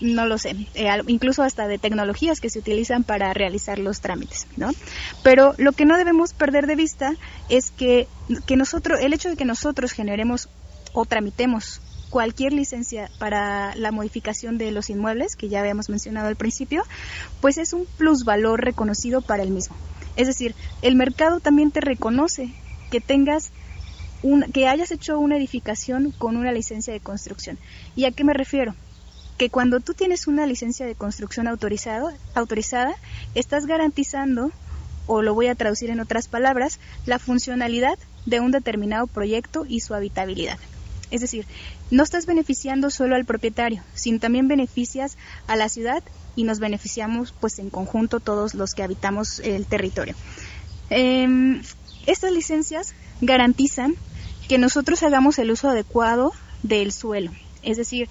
no 0.00 0.26
lo 0.26 0.38
sé, 0.38 0.56
eh, 0.74 0.88
incluso 1.06 1.42
hasta 1.42 1.66
de 1.66 1.78
tecnologías 1.78 2.40
que 2.40 2.50
se 2.50 2.58
utilizan 2.58 3.04
para 3.04 3.32
realizar 3.34 3.78
los 3.78 4.00
trámites, 4.00 4.46
¿no? 4.56 4.70
Pero 5.22 5.54
lo 5.58 5.72
que 5.72 5.84
no 5.84 5.96
debemos 5.96 6.32
perder 6.32 6.66
de 6.66 6.76
vista 6.76 7.12
es 7.48 7.70
que, 7.70 8.08
que 8.46 8.56
nosotros, 8.56 9.00
el 9.00 9.12
hecho 9.12 9.28
de 9.28 9.36
que 9.36 9.44
nosotros 9.44 9.92
generemos 9.92 10.48
o 10.92 11.04
tramitemos 11.04 11.80
cualquier 12.10 12.52
licencia 12.52 13.10
para 13.18 13.74
la 13.74 13.92
modificación 13.92 14.58
de 14.58 14.70
los 14.70 14.90
inmuebles, 14.90 15.36
que 15.36 15.48
ya 15.48 15.60
habíamos 15.60 15.88
mencionado 15.88 16.28
al 16.28 16.36
principio, 16.36 16.82
pues 17.40 17.58
es 17.58 17.72
un 17.72 17.86
plusvalor 17.98 18.64
reconocido 18.64 19.20
para 19.20 19.42
el 19.42 19.50
mismo. 19.50 19.76
Es 20.16 20.26
decir, 20.26 20.54
el 20.82 20.96
mercado 20.96 21.40
también 21.40 21.70
te 21.70 21.80
reconoce 21.80 22.54
que 22.90 23.00
tengas 23.00 23.50
que 24.52 24.68
hayas 24.68 24.90
hecho 24.90 25.18
una 25.18 25.36
edificación 25.36 26.12
con 26.12 26.36
una 26.36 26.52
licencia 26.52 26.92
de 26.92 27.00
construcción. 27.00 27.58
¿Y 27.94 28.04
a 28.04 28.10
qué 28.10 28.24
me 28.24 28.34
refiero? 28.34 28.74
Que 29.38 29.50
cuando 29.50 29.80
tú 29.80 29.94
tienes 29.94 30.26
una 30.26 30.46
licencia 30.46 30.86
de 30.86 30.94
construcción 30.94 31.46
autorizado, 31.46 32.12
autorizada, 32.34 32.94
estás 33.34 33.66
garantizando, 33.66 34.50
o 35.06 35.22
lo 35.22 35.34
voy 35.34 35.46
a 35.46 35.54
traducir 35.54 35.90
en 35.90 36.00
otras 36.00 36.28
palabras, 36.28 36.80
la 37.04 37.18
funcionalidad 37.18 37.98
de 38.24 38.40
un 38.40 38.50
determinado 38.50 39.06
proyecto 39.06 39.64
y 39.68 39.80
su 39.80 39.94
habitabilidad. 39.94 40.58
Es 41.10 41.20
decir, 41.20 41.46
no 41.90 42.02
estás 42.02 42.26
beneficiando 42.26 42.90
solo 42.90 43.14
al 43.14 43.24
propietario, 43.24 43.82
sino 43.94 44.18
también 44.18 44.48
beneficias 44.48 45.16
a 45.46 45.54
la 45.54 45.68
ciudad 45.68 46.02
y 46.34 46.44
nos 46.44 46.58
beneficiamos 46.58 47.32
pues 47.38 47.58
en 47.58 47.70
conjunto 47.70 48.18
todos 48.20 48.54
los 48.54 48.74
que 48.74 48.82
habitamos 48.82 49.38
el 49.40 49.66
territorio. 49.66 50.14
Em, 50.90 51.62
estas 52.06 52.32
licencias 52.32 52.94
garantizan 53.20 53.94
que 54.48 54.58
nosotros 54.58 55.02
hagamos 55.02 55.38
el 55.38 55.50
uso 55.50 55.68
adecuado 55.68 56.32
del 56.62 56.92
suelo. 56.92 57.32
Es 57.62 57.76
decir, 57.76 58.08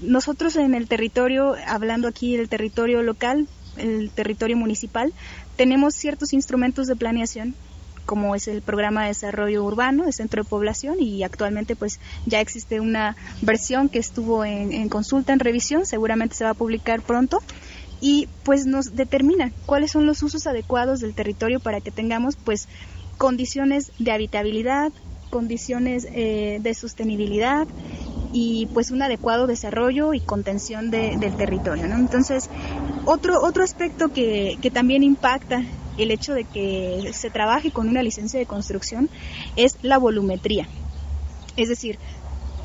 nosotros 0.00 0.56
en 0.56 0.74
el 0.74 0.88
territorio, 0.88 1.54
hablando 1.66 2.08
aquí 2.08 2.36
del 2.36 2.48
territorio 2.48 3.02
local, 3.02 3.48
el 3.76 4.10
territorio 4.10 4.56
municipal, 4.56 5.12
tenemos 5.56 5.94
ciertos 5.94 6.32
instrumentos 6.32 6.86
de 6.86 6.96
planeación 6.96 7.54
como 8.06 8.34
es 8.34 8.48
el 8.48 8.60
programa 8.60 9.02
de 9.02 9.08
desarrollo 9.08 9.62
urbano 9.62 10.04
de 10.04 10.10
centro 10.10 10.42
de 10.42 10.48
población 10.48 11.00
y 11.00 11.22
actualmente 11.22 11.76
pues 11.76 12.00
ya 12.26 12.40
existe 12.40 12.80
una 12.80 13.14
versión 13.40 13.88
que 13.88 14.00
estuvo 14.00 14.44
en, 14.44 14.72
en, 14.72 14.88
consulta, 14.88 15.32
en 15.32 15.38
revisión, 15.38 15.86
seguramente 15.86 16.34
se 16.34 16.42
va 16.42 16.50
a 16.50 16.54
publicar 16.54 17.02
pronto 17.02 17.40
y 18.00 18.28
pues 18.42 18.66
nos 18.66 18.96
determina 18.96 19.52
cuáles 19.64 19.92
son 19.92 20.06
los 20.06 20.24
usos 20.24 20.48
adecuados 20.48 20.98
del 20.98 21.14
territorio 21.14 21.60
para 21.60 21.80
que 21.80 21.92
tengamos 21.92 22.34
pues 22.34 22.66
condiciones 23.20 23.92
de 23.98 24.12
habitabilidad, 24.12 24.92
condiciones 25.28 26.08
eh, 26.10 26.56
de 26.62 26.72
sostenibilidad 26.72 27.68
y 28.32 28.66
pues 28.72 28.90
un 28.90 29.02
adecuado 29.02 29.46
desarrollo 29.46 30.14
y 30.14 30.20
contención 30.20 30.90
del 30.90 31.36
territorio. 31.36 31.86
¿no? 31.86 31.96
Entonces, 31.96 32.48
otro, 33.04 33.34
otro 33.42 33.62
aspecto 33.62 34.08
que, 34.08 34.56
que 34.62 34.70
también 34.70 35.02
impacta 35.02 35.62
el 35.98 36.12
hecho 36.12 36.32
de 36.32 36.44
que 36.44 37.10
se 37.12 37.28
trabaje 37.28 37.70
con 37.70 37.90
una 37.90 38.02
licencia 38.02 38.40
de 38.40 38.46
construcción 38.46 39.10
es 39.54 39.76
la 39.82 39.98
volumetría. 39.98 40.66
Es 41.58 41.68
decir, 41.68 41.98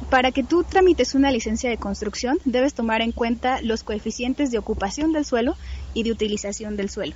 para 0.10 0.32
que 0.32 0.44
tú 0.44 0.64
tramites 0.64 1.16
una 1.16 1.32
licencia 1.32 1.70
de 1.70 1.78
construcción 1.78 2.38
debes 2.46 2.74
tomar 2.74 3.02
en 3.02 3.12
cuenta 3.12 3.62
los 3.62 3.84
coeficientes 3.84 4.52
de 4.52 4.58
ocupación 4.58 5.12
del 5.12 5.26
suelo 5.26 5.58
y 5.94 6.04
de 6.04 6.14
utilización 6.14 6.78
del 6.78 6.90
suelo. 6.90 7.14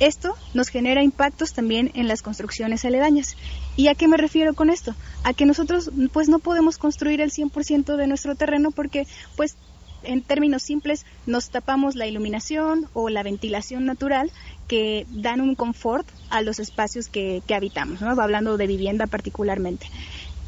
Esto 0.00 0.34
nos 0.54 0.68
genera 0.68 1.02
impactos 1.02 1.52
también 1.52 1.90
en 1.94 2.08
las 2.08 2.22
construcciones 2.22 2.86
aledañas. 2.86 3.36
¿Y 3.76 3.88
a 3.88 3.94
qué 3.94 4.08
me 4.08 4.16
refiero 4.16 4.54
con 4.54 4.70
esto? 4.70 4.94
A 5.24 5.34
que 5.34 5.44
nosotros 5.44 5.90
pues 6.12 6.30
no 6.30 6.38
podemos 6.38 6.78
construir 6.78 7.20
el 7.20 7.30
100% 7.30 7.96
de 7.96 8.06
nuestro 8.06 8.34
terreno 8.34 8.70
porque 8.70 9.06
pues 9.36 9.56
en 10.02 10.22
términos 10.22 10.62
simples 10.62 11.04
nos 11.26 11.50
tapamos 11.50 11.94
la 11.94 12.06
iluminación 12.06 12.88
o 12.94 13.10
la 13.10 13.22
ventilación 13.22 13.84
natural 13.84 14.30
que 14.66 15.06
dan 15.10 15.42
un 15.42 15.54
confort 15.54 16.08
a 16.30 16.40
los 16.42 16.58
espacios 16.58 17.08
que, 17.08 17.42
que 17.46 17.54
habitamos, 17.54 18.00
¿no? 18.00 18.08
hablando 18.08 18.56
de 18.56 18.66
vivienda 18.66 19.06
particularmente. 19.06 19.86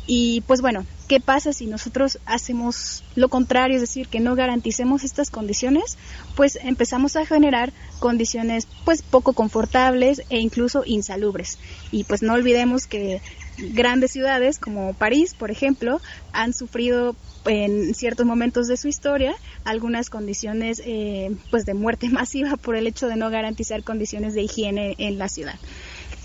Y 0.06 0.40
pues 0.42 0.60
bueno, 0.60 0.84
¿qué 1.08 1.20
pasa 1.20 1.52
si 1.52 1.66
nosotros 1.66 2.18
hacemos 2.26 3.04
lo 3.14 3.28
contrario, 3.28 3.76
es 3.76 3.82
decir, 3.82 4.08
que 4.08 4.20
no 4.20 4.34
garanticemos 4.34 5.04
estas 5.04 5.30
condiciones? 5.30 5.96
Pues 6.34 6.58
empezamos 6.62 7.16
a 7.16 7.24
generar 7.24 7.72
condiciones 8.00 8.66
pues 8.84 9.02
poco 9.02 9.32
confortables 9.32 10.22
e 10.28 10.40
incluso 10.40 10.82
insalubres. 10.84 11.58
Y 11.92 12.04
pues 12.04 12.22
no 12.22 12.32
olvidemos 12.32 12.86
que 12.86 13.20
grandes 13.58 14.12
ciudades 14.12 14.58
como 14.58 14.94
París, 14.94 15.34
por 15.34 15.50
ejemplo, 15.50 16.00
han 16.32 16.52
sufrido 16.52 17.14
en 17.44 17.94
ciertos 17.94 18.26
momentos 18.26 18.68
de 18.68 18.76
su 18.76 18.88
historia 18.88 19.34
algunas 19.64 20.10
condiciones 20.10 20.80
eh, 20.84 21.34
pues 21.50 21.64
de 21.64 21.74
muerte 21.74 22.08
masiva 22.10 22.56
por 22.56 22.76
el 22.76 22.86
hecho 22.86 23.06
de 23.06 23.16
no 23.16 23.30
garantizar 23.30 23.84
condiciones 23.84 24.34
de 24.34 24.42
higiene 24.42 24.94
en 24.98 25.18
la 25.18 25.28
ciudad. 25.28 25.58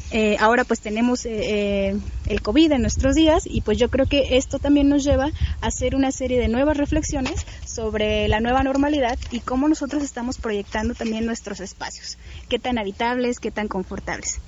Eh, 0.10 0.38
ahora 0.39 0.63
pues 0.63 0.80
tenemos 0.80 1.26
eh, 1.26 1.89
eh, 1.89 1.98
el 2.28 2.41
COVID 2.41 2.72
en 2.72 2.82
nuestros 2.82 3.13
días 3.13 3.43
y 3.46 3.60
pues 3.60 3.78
yo 3.78 3.89
creo 3.89 4.06
que 4.06 4.38
esto 4.38 4.58
también 4.58 4.88
nos 4.88 5.04
lleva 5.04 5.32
a 5.60 5.67
hacer 5.67 5.96
una 5.96 6.13
serie 6.13 6.39
de 6.39 6.48
nuevas 6.48 6.78
reflexiones 6.78 7.46
sobre 7.65 8.30
la 8.30 8.39
nueva 8.39 8.63
normalidad 8.63 9.20
y 9.32 9.41
cómo 9.41 9.67
nosotros 9.67 10.04
estamos 10.04 10.38
proyectando 10.38 10.93
también 10.93 11.26
nuestros 11.26 11.60
espacios, 11.60 12.17
qué 12.48 12.58
tan 12.58 12.78
habitables, 12.78 13.39
qué 13.39 13.52
tan 13.52 13.67
confortables. 13.67 14.39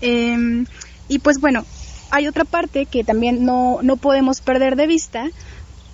Em, 0.00 0.66
y 1.08 1.20
pues 1.20 1.38
bueno, 1.38 1.64
hay 2.10 2.26
otra 2.26 2.44
parte 2.44 2.86
que 2.86 3.04
también 3.04 3.44
no, 3.44 3.78
no 3.82 3.96
podemos 3.96 4.40
perder 4.40 4.74
de 4.74 4.88
vista 4.88 5.28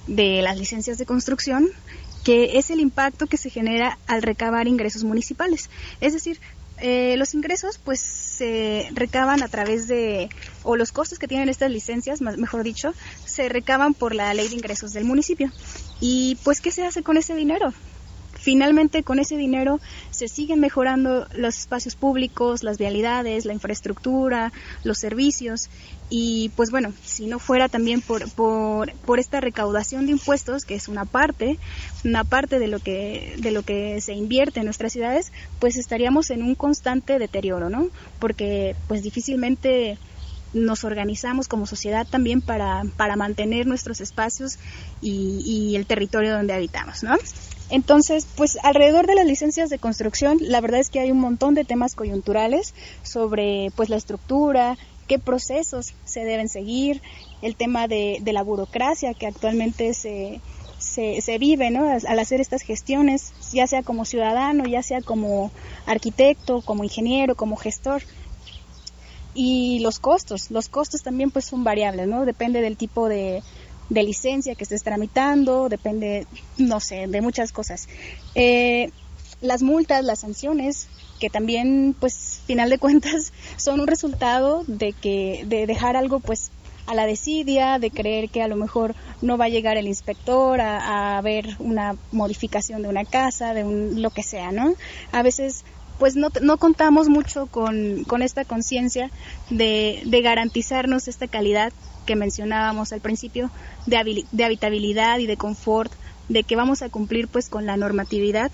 de 0.06 0.40
las 0.40 0.58
licencias 0.58 0.96
de 0.96 1.04
construcción, 1.04 1.68
que 2.24 2.58
es 2.58 2.70
el 2.70 2.80
impacto 2.80 3.26
que 3.26 3.36
se 3.36 3.50
genera 3.50 3.98
al 4.06 4.22
recabar 4.22 4.68
ingresos 4.68 5.04
municipales. 5.04 5.68
Es 6.00 6.12
decir, 6.12 6.40
eh, 6.80 7.16
los 7.16 7.34
ingresos 7.34 7.78
pues 7.78 8.00
se 8.00 8.88
recaban 8.92 9.42
a 9.42 9.48
través 9.48 9.88
de, 9.88 10.28
o 10.62 10.76
los 10.76 10.92
costos 10.92 11.18
que 11.18 11.28
tienen 11.28 11.48
estas 11.48 11.70
licencias, 11.70 12.20
mejor 12.20 12.62
dicho, 12.62 12.94
se 13.24 13.48
recaban 13.48 13.94
por 13.94 14.14
la 14.14 14.32
ley 14.34 14.48
de 14.48 14.56
ingresos 14.56 14.92
del 14.92 15.04
municipio. 15.04 15.50
Y 16.00 16.38
pues, 16.42 16.60
¿qué 16.60 16.70
se 16.70 16.86
hace 16.86 17.02
con 17.02 17.16
ese 17.16 17.34
dinero? 17.34 17.72
Finalmente, 18.40 19.02
con 19.02 19.18
ese 19.18 19.36
dinero 19.36 19.80
se 20.10 20.26
siguen 20.26 20.60
mejorando 20.60 21.26
los 21.34 21.58
espacios 21.58 21.94
públicos, 21.94 22.62
las 22.62 22.78
vialidades, 22.78 23.44
la 23.44 23.52
infraestructura, 23.52 24.50
los 24.82 24.96
servicios. 24.96 25.68
Y 26.08 26.50
pues 26.56 26.70
bueno, 26.70 26.94
si 27.04 27.26
no 27.26 27.38
fuera 27.38 27.68
también 27.68 28.00
por, 28.00 28.30
por, 28.30 29.20
esta 29.20 29.40
recaudación 29.40 30.06
de 30.06 30.12
impuestos, 30.12 30.64
que 30.64 30.74
es 30.74 30.88
una 30.88 31.04
parte, 31.04 31.58
una 32.02 32.24
parte 32.24 32.58
de 32.58 32.66
lo 32.66 32.78
que, 32.78 33.36
de 33.38 33.50
lo 33.50 33.62
que 33.62 34.00
se 34.00 34.14
invierte 34.14 34.60
en 34.60 34.64
nuestras 34.64 34.94
ciudades, 34.94 35.32
pues 35.58 35.76
estaríamos 35.76 36.30
en 36.30 36.42
un 36.42 36.54
constante 36.54 37.18
deterioro, 37.18 37.68
¿no? 37.68 37.88
Porque 38.18 38.74
pues 38.88 39.02
difícilmente 39.02 39.98
nos 40.54 40.82
organizamos 40.84 41.46
como 41.46 41.66
sociedad 41.66 42.06
también 42.08 42.40
para, 42.40 42.84
para 42.96 43.16
mantener 43.16 43.66
nuestros 43.66 44.00
espacios 44.00 44.58
y, 45.02 45.42
y 45.44 45.76
el 45.76 45.84
territorio 45.84 46.32
donde 46.32 46.54
habitamos, 46.54 47.02
¿no? 47.02 47.16
Entonces, 47.70 48.26
pues 48.36 48.58
alrededor 48.62 49.06
de 49.06 49.14
las 49.14 49.26
licencias 49.26 49.70
de 49.70 49.78
construcción, 49.78 50.38
la 50.40 50.60
verdad 50.60 50.80
es 50.80 50.90
que 50.90 51.00
hay 51.00 51.12
un 51.12 51.20
montón 51.20 51.54
de 51.54 51.64
temas 51.64 51.94
coyunturales 51.94 52.74
sobre 53.02 53.70
pues 53.76 53.88
la 53.88 53.96
estructura, 53.96 54.76
qué 55.06 55.18
procesos 55.18 55.94
se 56.04 56.24
deben 56.24 56.48
seguir, 56.48 57.00
el 57.42 57.56
tema 57.56 57.86
de, 57.86 58.20
la 58.24 58.42
burocracia 58.42 59.14
que 59.14 59.26
actualmente 59.26 59.94
se, 59.94 60.40
se, 60.78 61.20
se, 61.20 61.38
vive 61.38 61.70
¿no? 61.70 61.88
al 61.90 62.18
hacer 62.18 62.40
estas 62.40 62.62
gestiones, 62.62 63.32
ya 63.52 63.66
sea 63.66 63.82
como 63.82 64.04
ciudadano, 64.04 64.64
ya 64.64 64.82
sea 64.82 65.00
como 65.00 65.52
arquitecto, 65.86 66.62
como 66.62 66.84
ingeniero, 66.84 67.34
como 67.34 67.56
gestor. 67.56 68.02
Y 69.32 69.78
los 69.78 70.00
costos, 70.00 70.50
los 70.50 70.68
costos 70.68 71.02
también 71.02 71.30
pues 71.30 71.44
son 71.44 71.62
variables, 71.62 72.08
¿no? 72.08 72.24
Depende 72.24 72.60
del 72.60 72.76
tipo 72.76 73.08
de, 73.08 73.42
de 73.90 74.02
licencia 74.02 74.54
que 74.54 74.64
estés 74.64 74.82
tramitando, 74.82 75.68
depende, 75.68 76.26
no 76.56 76.80
sé, 76.80 77.06
de 77.08 77.20
muchas 77.20 77.52
cosas. 77.52 77.88
Eh, 78.34 78.90
las 79.42 79.62
multas, 79.62 80.04
las 80.04 80.20
sanciones, 80.20 80.88
que 81.18 81.28
también, 81.28 81.94
pues, 81.98 82.40
final 82.46 82.70
de 82.70 82.78
cuentas, 82.78 83.32
son 83.56 83.80
un 83.80 83.86
resultado 83.86 84.64
de 84.66 84.92
que, 84.92 85.44
de 85.46 85.66
dejar 85.66 85.96
algo, 85.96 86.20
pues, 86.20 86.50
a 86.86 86.94
la 86.94 87.06
desidia, 87.06 87.78
de 87.78 87.90
creer 87.90 88.30
que 88.30 88.42
a 88.42 88.48
lo 88.48 88.56
mejor 88.56 88.96
no 89.22 89.36
va 89.38 89.44
a 89.44 89.48
llegar 89.48 89.76
el 89.76 89.86
inspector 89.86 90.60
a, 90.60 91.18
a 91.18 91.20
ver 91.20 91.56
una 91.58 91.96
modificación 92.10 92.82
de 92.82 92.88
una 92.88 93.04
casa, 93.04 93.54
de 93.54 93.62
un, 93.62 94.02
lo 94.02 94.10
que 94.10 94.22
sea, 94.22 94.50
¿no? 94.50 94.74
A 95.12 95.22
veces 95.22 95.64
pues 96.00 96.16
no, 96.16 96.30
no 96.40 96.56
contamos 96.56 97.08
mucho 97.08 97.46
con, 97.46 98.04
con 98.04 98.22
esta 98.22 98.44
conciencia 98.44 99.10
de, 99.50 100.02
de 100.06 100.22
garantizarnos 100.22 101.06
esta 101.06 101.28
calidad 101.28 101.72
que 102.06 102.16
mencionábamos 102.16 102.92
al 102.92 103.00
principio 103.00 103.50
de, 103.86 104.24
de 104.32 104.44
habitabilidad 104.44 105.18
y 105.18 105.26
de 105.26 105.36
confort, 105.36 105.92
de 106.28 106.42
que 106.42 106.56
vamos 106.56 106.80
a 106.82 106.88
cumplir 106.88 107.28
pues 107.28 107.50
con 107.50 107.66
la 107.66 107.76
normatividad 107.76 108.50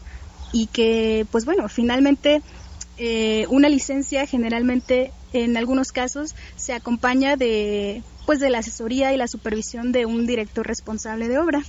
y 0.52 0.66
que 0.66 1.24
pues 1.30 1.44
bueno, 1.44 1.68
finalmente 1.68 2.42
eh, 2.98 3.46
una 3.48 3.68
licencia 3.68 4.26
generalmente 4.26 5.12
en 5.32 5.56
algunos 5.56 5.92
casos 5.92 6.34
se 6.56 6.72
acompaña 6.72 7.36
de 7.36 8.02
pues 8.26 8.40
de 8.40 8.50
la 8.50 8.58
asesoría 8.58 9.12
y 9.12 9.16
la 9.16 9.28
supervisión 9.28 9.92
de 9.92 10.04
un 10.04 10.26
director 10.26 10.66
responsable 10.66 11.28
de 11.28 11.38
obra. 11.38 11.62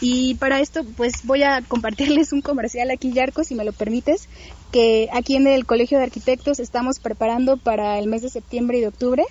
Y 0.00 0.34
para 0.34 0.60
esto, 0.60 0.84
pues 0.96 1.24
voy 1.24 1.42
a 1.42 1.60
compartirles 1.62 2.32
un 2.32 2.40
comercial 2.40 2.90
aquí, 2.90 3.12
Yarco, 3.12 3.42
si 3.42 3.54
me 3.54 3.64
lo 3.64 3.72
permites, 3.72 4.28
que 4.72 5.08
aquí 5.12 5.36
en 5.36 5.46
el 5.46 5.66
Colegio 5.66 5.98
de 5.98 6.04
Arquitectos 6.04 6.58
estamos 6.60 6.98
preparando 7.00 7.56
para 7.56 7.98
el 7.98 8.06
mes 8.06 8.22
de 8.22 8.28
septiembre 8.28 8.78
y 8.78 8.80
de 8.82 8.88
octubre 8.88 9.24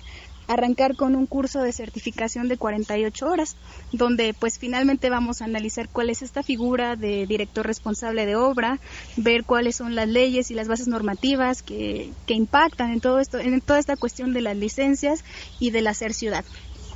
arrancar 0.48 0.96
con 0.96 1.14
un 1.14 1.26
curso 1.26 1.60
de 1.60 1.72
certificación 1.72 2.48
de 2.48 2.56
48 2.56 3.26
horas, 3.26 3.54
donde 3.92 4.34
pues 4.34 4.58
finalmente 4.58 5.10
vamos 5.10 5.40
a 5.40 5.44
analizar 5.44 5.90
cuál 5.90 6.08
es 6.08 6.22
esta 6.22 6.42
figura 6.42 6.96
de 6.96 7.26
director 7.26 7.66
responsable 7.66 8.24
de 8.24 8.34
obra, 8.34 8.80
ver 9.16 9.44
cuáles 9.44 9.76
son 9.76 9.94
las 9.94 10.08
leyes 10.08 10.50
y 10.50 10.54
las 10.54 10.66
bases 10.66 10.88
normativas 10.88 11.62
que, 11.62 12.10
que 12.26 12.32
impactan 12.32 12.92
en 12.92 13.00
todo 13.00 13.20
esto, 13.20 13.38
en 13.38 13.60
toda 13.60 13.78
esta 13.78 13.96
cuestión 13.96 14.32
de 14.32 14.40
las 14.40 14.56
licencias 14.56 15.22
y 15.60 15.70
del 15.70 15.86
hacer 15.86 16.14
ciudad. 16.14 16.46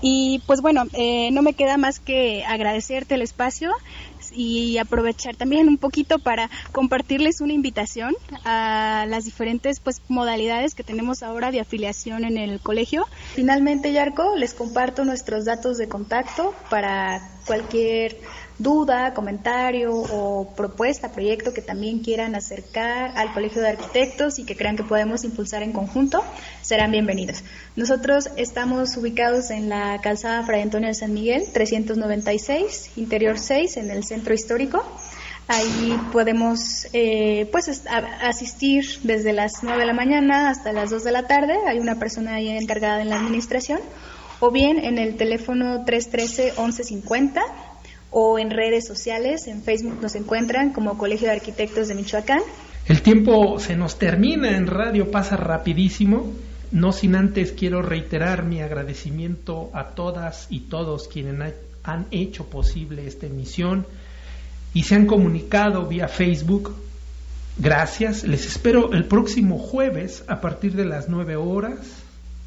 Y 0.02 0.42
pues 0.46 0.60
bueno, 0.60 0.84
eh, 0.94 1.30
no 1.30 1.42
me 1.42 1.54
queda 1.54 1.76
más 1.76 2.00
que 2.00 2.44
agradecerte 2.44 3.14
el 3.14 3.22
espacio 3.22 3.72
y 4.32 4.78
aprovechar 4.78 5.36
también 5.36 5.68
un 5.68 5.78
poquito 5.78 6.18
para 6.18 6.50
compartirles 6.72 7.40
una 7.40 7.52
invitación 7.52 8.14
a 8.44 9.06
las 9.08 9.24
diferentes 9.24 9.78
pues 9.78 10.02
modalidades 10.08 10.74
que 10.74 10.82
tenemos 10.82 11.22
ahora 11.22 11.52
de 11.52 11.60
afiliación 11.60 12.24
en 12.24 12.36
el 12.36 12.60
colegio. 12.60 13.06
Finalmente, 13.34 13.92
Yarco, 13.92 14.36
les 14.36 14.54
comparto 14.54 15.04
nuestros 15.04 15.44
datos 15.44 15.78
de 15.78 15.88
contacto 15.88 16.54
para 16.68 17.30
cualquier 17.46 18.18
duda, 18.58 19.14
comentario 19.14 19.92
o 19.94 20.54
propuesta, 20.54 21.12
proyecto 21.12 21.52
que 21.52 21.62
también 21.62 22.00
quieran 22.00 22.34
acercar 22.34 23.16
al 23.16 23.32
Colegio 23.32 23.62
de 23.62 23.70
Arquitectos 23.70 24.38
y 24.38 24.44
que 24.44 24.56
crean 24.56 24.76
que 24.76 24.84
podemos 24.84 25.24
impulsar 25.24 25.62
en 25.62 25.72
conjunto, 25.72 26.22
serán 26.60 26.92
bienvenidos. 26.92 27.42
Nosotros 27.76 28.30
estamos 28.36 28.96
ubicados 28.96 29.50
en 29.50 29.68
la 29.68 30.00
calzada 30.00 30.42
Fray 30.44 30.62
Antonio 30.62 30.88
de 30.88 30.94
San 30.94 31.12
Miguel, 31.12 31.44
396, 31.52 32.92
interior 32.96 33.38
6, 33.38 33.76
en 33.78 33.90
el 33.90 34.04
centro 34.04 34.34
histórico. 34.34 34.84
Ahí 35.48 36.00
podemos 36.12 36.86
eh, 36.92 37.48
pues 37.50 37.84
asistir 38.22 38.84
desde 39.02 39.32
las 39.32 39.62
9 39.62 39.80
de 39.80 39.86
la 39.86 39.92
mañana 39.92 40.50
hasta 40.50 40.72
las 40.72 40.90
2 40.90 41.04
de 41.04 41.12
la 41.12 41.26
tarde. 41.26 41.58
Hay 41.66 41.78
una 41.78 41.98
persona 41.98 42.34
ahí 42.34 42.48
encargada 42.48 43.02
en 43.02 43.10
la 43.10 43.16
administración. 43.16 43.80
O 44.40 44.50
bien 44.50 44.78
en 44.78 44.98
el 44.98 45.16
teléfono 45.16 45.84
313-1150 45.84 47.42
o 48.12 48.38
en 48.38 48.50
redes 48.50 48.86
sociales. 48.86 49.48
En 49.48 49.62
Facebook 49.62 49.98
nos 50.00 50.14
encuentran 50.14 50.72
como 50.72 50.96
Colegio 50.96 51.28
de 51.28 51.34
Arquitectos 51.34 51.88
de 51.88 51.94
Michoacán. 51.96 52.42
El 52.86 53.02
tiempo 53.02 53.58
se 53.58 53.74
nos 53.76 53.98
termina 53.98 54.56
en 54.56 54.66
radio, 54.66 55.10
pasa 55.10 55.36
rapidísimo. 55.36 56.32
No 56.70 56.92
sin 56.92 57.16
antes 57.16 57.52
quiero 57.52 57.82
reiterar 57.82 58.44
mi 58.44 58.60
agradecimiento 58.60 59.70
a 59.74 59.88
todas 59.88 60.46
y 60.48 60.60
todos 60.60 61.08
quienes 61.08 61.54
han 61.84 62.06
hecho 62.10 62.46
posible 62.46 63.06
esta 63.06 63.26
emisión 63.26 63.86
y 64.74 64.84
se 64.84 64.94
han 64.94 65.06
comunicado 65.06 65.86
vía 65.86 66.08
Facebook. 66.08 66.74
Gracias. 67.58 68.24
Les 68.24 68.46
espero 68.46 68.92
el 68.92 69.04
próximo 69.04 69.58
jueves 69.58 70.24
a 70.26 70.40
partir 70.40 70.74
de 70.74 70.86
las 70.86 71.08
9 71.08 71.36
horas 71.36 71.78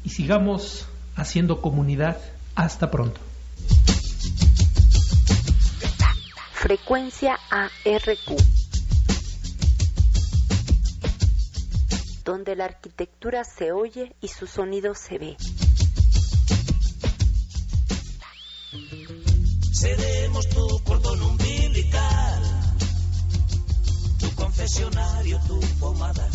y 0.04 0.10
sigamos 0.10 0.88
haciendo 1.14 1.60
comunidad. 1.60 2.18
Hasta 2.56 2.90
pronto. 2.90 3.25
Frecuencia 6.66 7.38
ARQ. 7.48 8.42
Donde 12.24 12.56
la 12.56 12.64
arquitectura 12.64 13.44
se 13.44 13.70
oye 13.70 14.16
y 14.20 14.26
su 14.26 14.48
sonido 14.48 14.96
se 14.96 15.18
ve. 15.18 15.36
Seremos 19.72 20.48
tu 20.48 20.82
cordón 20.82 21.22
umbilical, 21.22 22.42
tu 24.18 24.34
confesionario, 24.34 25.38
tu 25.46 25.60
pomada. 25.78 26.28